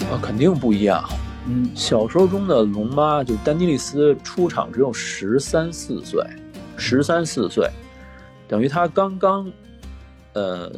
[0.09, 1.03] 啊，肯定不一样。
[1.49, 6.22] 嗯小说中的龙妈就丹尼利斯出场只有十三四岁，
[6.76, 7.68] 十三四岁，
[8.46, 9.51] 等于她刚刚
[10.39, 10.70] 呃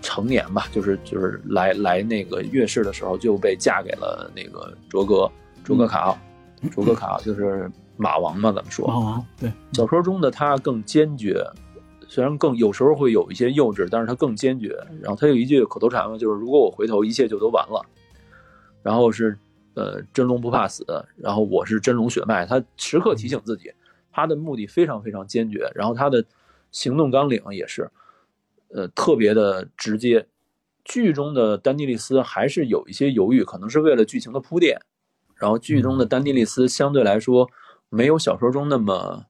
[0.00, 5.30] 成年吧，就是就是来来那个月事的时候就被嫁给了那个卓格
[5.64, 6.18] 卓格卡奥，
[6.70, 8.86] 卓格卡奥就是马王嘛，咱们说。
[8.86, 11.44] 马王对，小说中的他更坚决，
[12.06, 14.78] 虽然更有时候会有一些幼稚，但是他更坚决。
[15.00, 17.84] 然后他有一句口头禅嘛，就是如果我回头，一切就都完了。
[18.82, 19.36] 然后是
[19.74, 20.84] 呃真龙不怕死，
[21.16, 23.72] 然后我是真龙血脉，他时刻提醒自己，
[24.12, 26.24] 他的目的非常非常坚决，然后他的
[26.70, 27.90] 行动纲领也是
[28.72, 30.26] 呃特别的直接。
[30.84, 34.80] 剧中的丹尼利斯还是有一些犹豫，可能是为了剧情的铺垫。
[35.36, 37.48] 然后剧中的丹尼利斯相对来说
[37.88, 39.26] 没有小说中那么，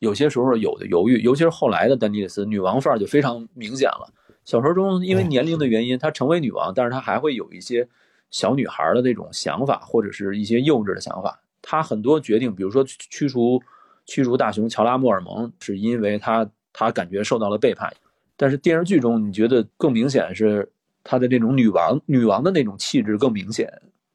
[0.00, 4.12] 有些时候有的犹豫，尤其是后来的丹尼利斯女王范儿就非常明显了。
[4.44, 7.88] 小说中因为年龄的原因，她成为女王，但是她还会有一些
[8.30, 11.40] 小女孩的那种想法，或者是一些幼稚的想法。
[11.62, 13.62] 她很多决定，比如说驱驱除
[14.04, 17.94] 驱逐大雄乔拉莫尔蒙，是因为她她感觉受到了背叛。
[18.38, 20.70] 但是电视剧中，你觉得更明显是
[21.04, 23.68] 她的那种女王女王的那种气质更明显、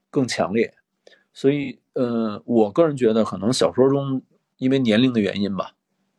[0.09, 0.73] 更强烈。
[1.33, 4.21] 所以，呃，我个人觉得可能小说中
[4.57, 5.73] 因为年龄的原因吧，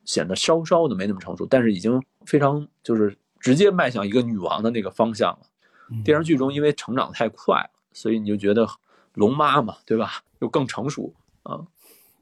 [0.05, 5.41] 显得稍稍的没那么成熟，但是已经非常就是直接迈向一个女王的那个方向了。
[6.05, 8.67] 电视剧中因为成长太快了，所以你就觉得
[9.15, 10.23] 龙妈嘛，对吧？
[10.41, 11.61] 又更成熟啊。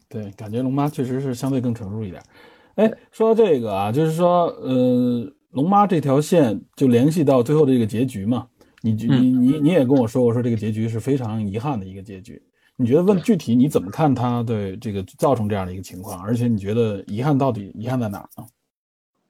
[0.08, 2.22] 对，感觉龙妈确实是相对更成熟一点。
[2.74, 8.48] 哎，说到这个啊，就是说，呃，龙妈这条线就联系到最后的这个结局嘛。
[8.82, 12.42] 你你你你也跟我说过，说这个结局是非常遗憾的一个结局。
[12.76, 16.20] 你觉得问具体你怎么看他对这个造成这样的一个情况？
[16.20, 18.44] 而且你觉得遗憾到底遗憾在哪儿呢？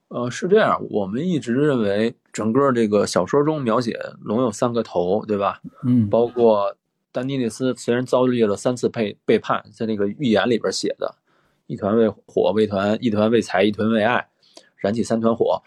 [0.07, 5.61] 呃，是这样，我们一直认为整个这个小说中描写龙有三个头，对吧？
[5.85, 6.75] 嗯，包括。
[7.15, 11.13] 丹尼利斯虽然遭遇了三次背背叛，在那个预言里边写的，
[11.67, 14.27] 一团为火，为团一团为财，一团为爱，
[14.77, 15.61] 燃起三团火。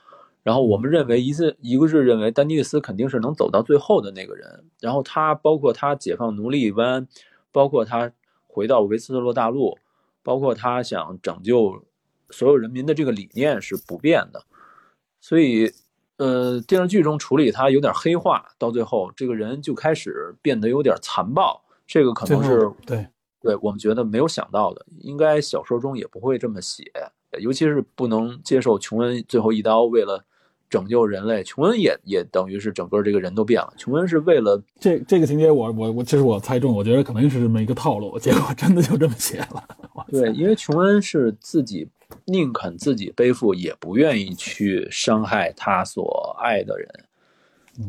[0.46, 4.64] 然后我们认为一次一个是认为丹尼利斯肯定是能走到最后的那个人。
[4.78, 7.08] 然后他包括他解放奴隶湾，
[7.50, 8.12] 包括他
[8.46, 9.76] 回到维斯特洛大陆，
[10.22, 11.82] 包括他想拯救
[12.30, 14.44] 所有人民的这个理念是不变的。
[15.20, 15.72] 所以。
[16.18, 23.06] 呃，电视剧中处理他有点黑化，到最后这个人就开始变得有点残暴，这个可能是对
[23.38, 26.90] 对我们觉得没有想到的，应该小说中也不会这么写，
[27.38, 30.24] 尤其是不能接受琼恩最后一刀为了
[30.68, 39.64] 拯救人类，琼恩也也等于是整个这个人都变了，琼恩是为了这这个情节，我我我其实我猜中，我觉得可能是这么一个套路，结果真的就这么写了，
[40.08, 41.88] 对，因为琼恩是自己。
[42.26, 46.88] 宁肯自己背负，也不愿意去伤害他所爱的人。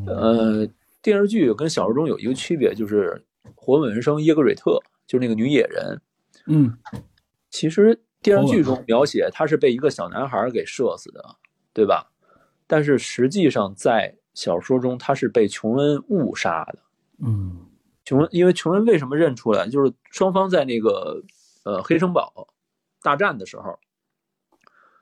[0.07, 0.67] 呃，
[1.03, 3.23] 电视剧跟小说中有一个区别，就是
[3.53, 6.01] 活本人生耶格瑞特，就是那个女野人。
[6.47, 6.75] 嗯，
[7.51, 11.23] 其实电视剧中描写她是被一个小男孩给射死的，
[11.71, 12.09] 对吧？
[12.67, 16.79] 但是实际上在小说中，他是被琼恩误杀的。
[17.25, 17.65] 嗯，
[18.05, 19.67] 琼恩因为琼恩为什么认出来？
[19.67, 21.23] 就是双方在那个
[21.63, 22.47] 呃黑城堡
[23.01, 23.79] 大战的时候。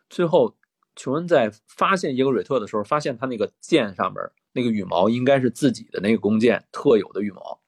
[0.09, 0.55] 最后，
[0.95, 7.59] 琼恩在发现耶格瑞特的时候，发现他那个剑上面那个羽毛应该是自己的那个弓箭特有的羽毛。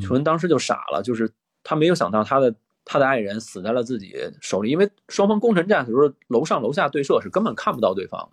[0.00, 1.32] 琼恩当时就傻了，就是
[1.64, 8.30] 他没有想到他的他的爱人死在了自己手里，因为双方攻城战的时候，楼上楼下对射是根本看不到对方，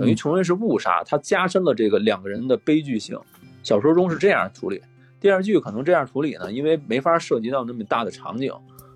[0.00, 3.18] 等于琼恩是误杀，他加深了这个两个人的悲剧性。
[3.62, 4.80] 小说中是这样处理，
[5.20, 8.50] 电视剧可能这样处理呢，因为没法涉及到那么大的场景，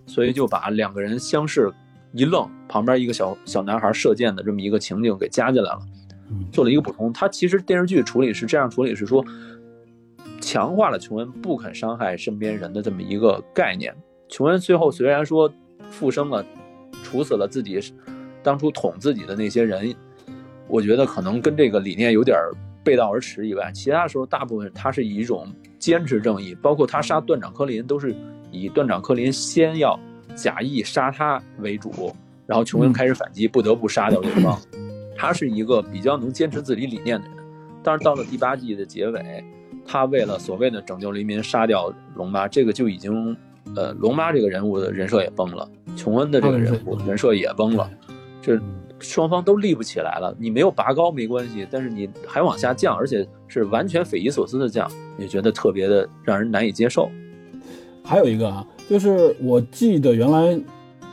[0.07, 1.71] 所以就把两个人相视。
[2.13, 5.81] 一愣，旁边一个小小男孩射箭的这么一个情景给加进来了，
[6.51, 7.13] 做了一个补充。
[7.13, 9.23] 他其实电视剧处理是这样处理，是说
[10.41, 13.95] 强化了琼恩不肯伤害身边人的这么一个概念。
[14.29, 15.53] 琼恩最后虽然说
[15.91, 16.43] 复生了，
[17.03, 17.79] 处死了自己
[18.43, 19.95] 当初捅自己的那些人，
[20.69, 22.37] 我觉得可能跟这个理念有点
[22.83, 25.47] 背道而驰以外，其他时候大部分他是以一种
[25.79, 28.15] 坚持正义，包括他杀断掌科林都是
[28.51, 29.99] 以断掌科林先要。
[30.35, 32.13] 假意杀他为主，
[32.45, 34.61] 然后琼恩开始反击，不得不杀掉对方。
[35.17, 37.37] 他是一个比较能坚持自己理念的人，
[37.85, 39.45] 但是到了第八季的结尾，
[39.87, 43.37] 他为了所谓的拯救黎民，杀掉龙妈，这个就已经，
[43.77, 47.89] 呃，龙妈这个人物的人设也崩了，琼恩的这个人物人设也崩了，
[48.43, 48.61] 这
[49.05, 50.35] 双方都立不起来了。
[50.39, 57.09] 你没有拔高没关系，但是你还往下降，而且是完全匪夷所思的降，你觉得特别的让人难以接受。
[58.03, 58.67] 还有一个啊。
[58.87, 60.61] 就是我记得原来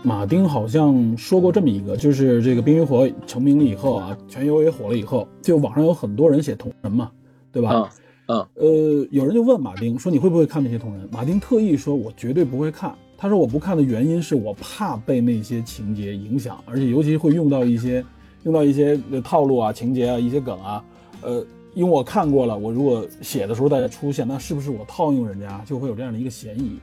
[0.03, 7.09] 马丁好像说过这么一个，就是这个《冰与火》成名了以后啊，《全游》也火了以后，就网上有很多人写同人嘛，
[7.49, 7.89] 对吧？
[8.27, 11.07] 嗯，呃，有人就问马丁说你会不会看那些同人？
[11.13, 12.93] 马丁特意说我绝对不会看。
[13.21, 18.03] 他说我不看的原因是我怕被那些情节影响，而且尤其会用到一些
[18.41, 20.83] 用到一些套路啊、情节啊、一些梗啊。
[21.21, 21.45] 呃，
[21.75, 26.79] 因为我看过了，我如果写的时候大家出现，那是不是我套用人家，就会有这样的一个嫌疑？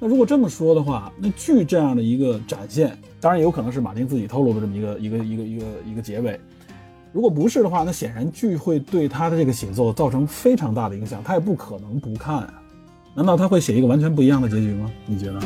[0.00, 6.40] 那如果这么说的话，那剧这样的一个展现，当然也有可能是马丁自己透露的这么一个一个一个一个一个结尾。
[7.12, 12.50] 如果不是的话，那显然剧会对他的这个写作造成非常大的影响，他也不可能不看。
[13.18, 14.88] 难道他会写一个完全不一样的结局吗？
[15.04, 15.40] 你觉得？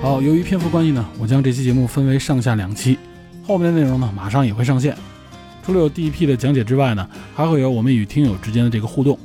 [0.00, 2.96] 好，由于篇幅关系呢，我将这期节目分为上下两期，
[3.44, 4.96] 后面的内容呢马上也会上线。
[5.66, 7.04] 除了有第一批的讲解之外呢，
[7.34, 9.18] 还会有我们与听友之间的这个互动。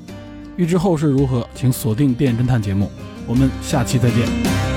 [0.55, 2.91] 预知后事如何，请锁定电影侦探节目。
[3.27, 4.76] 我们下期再见。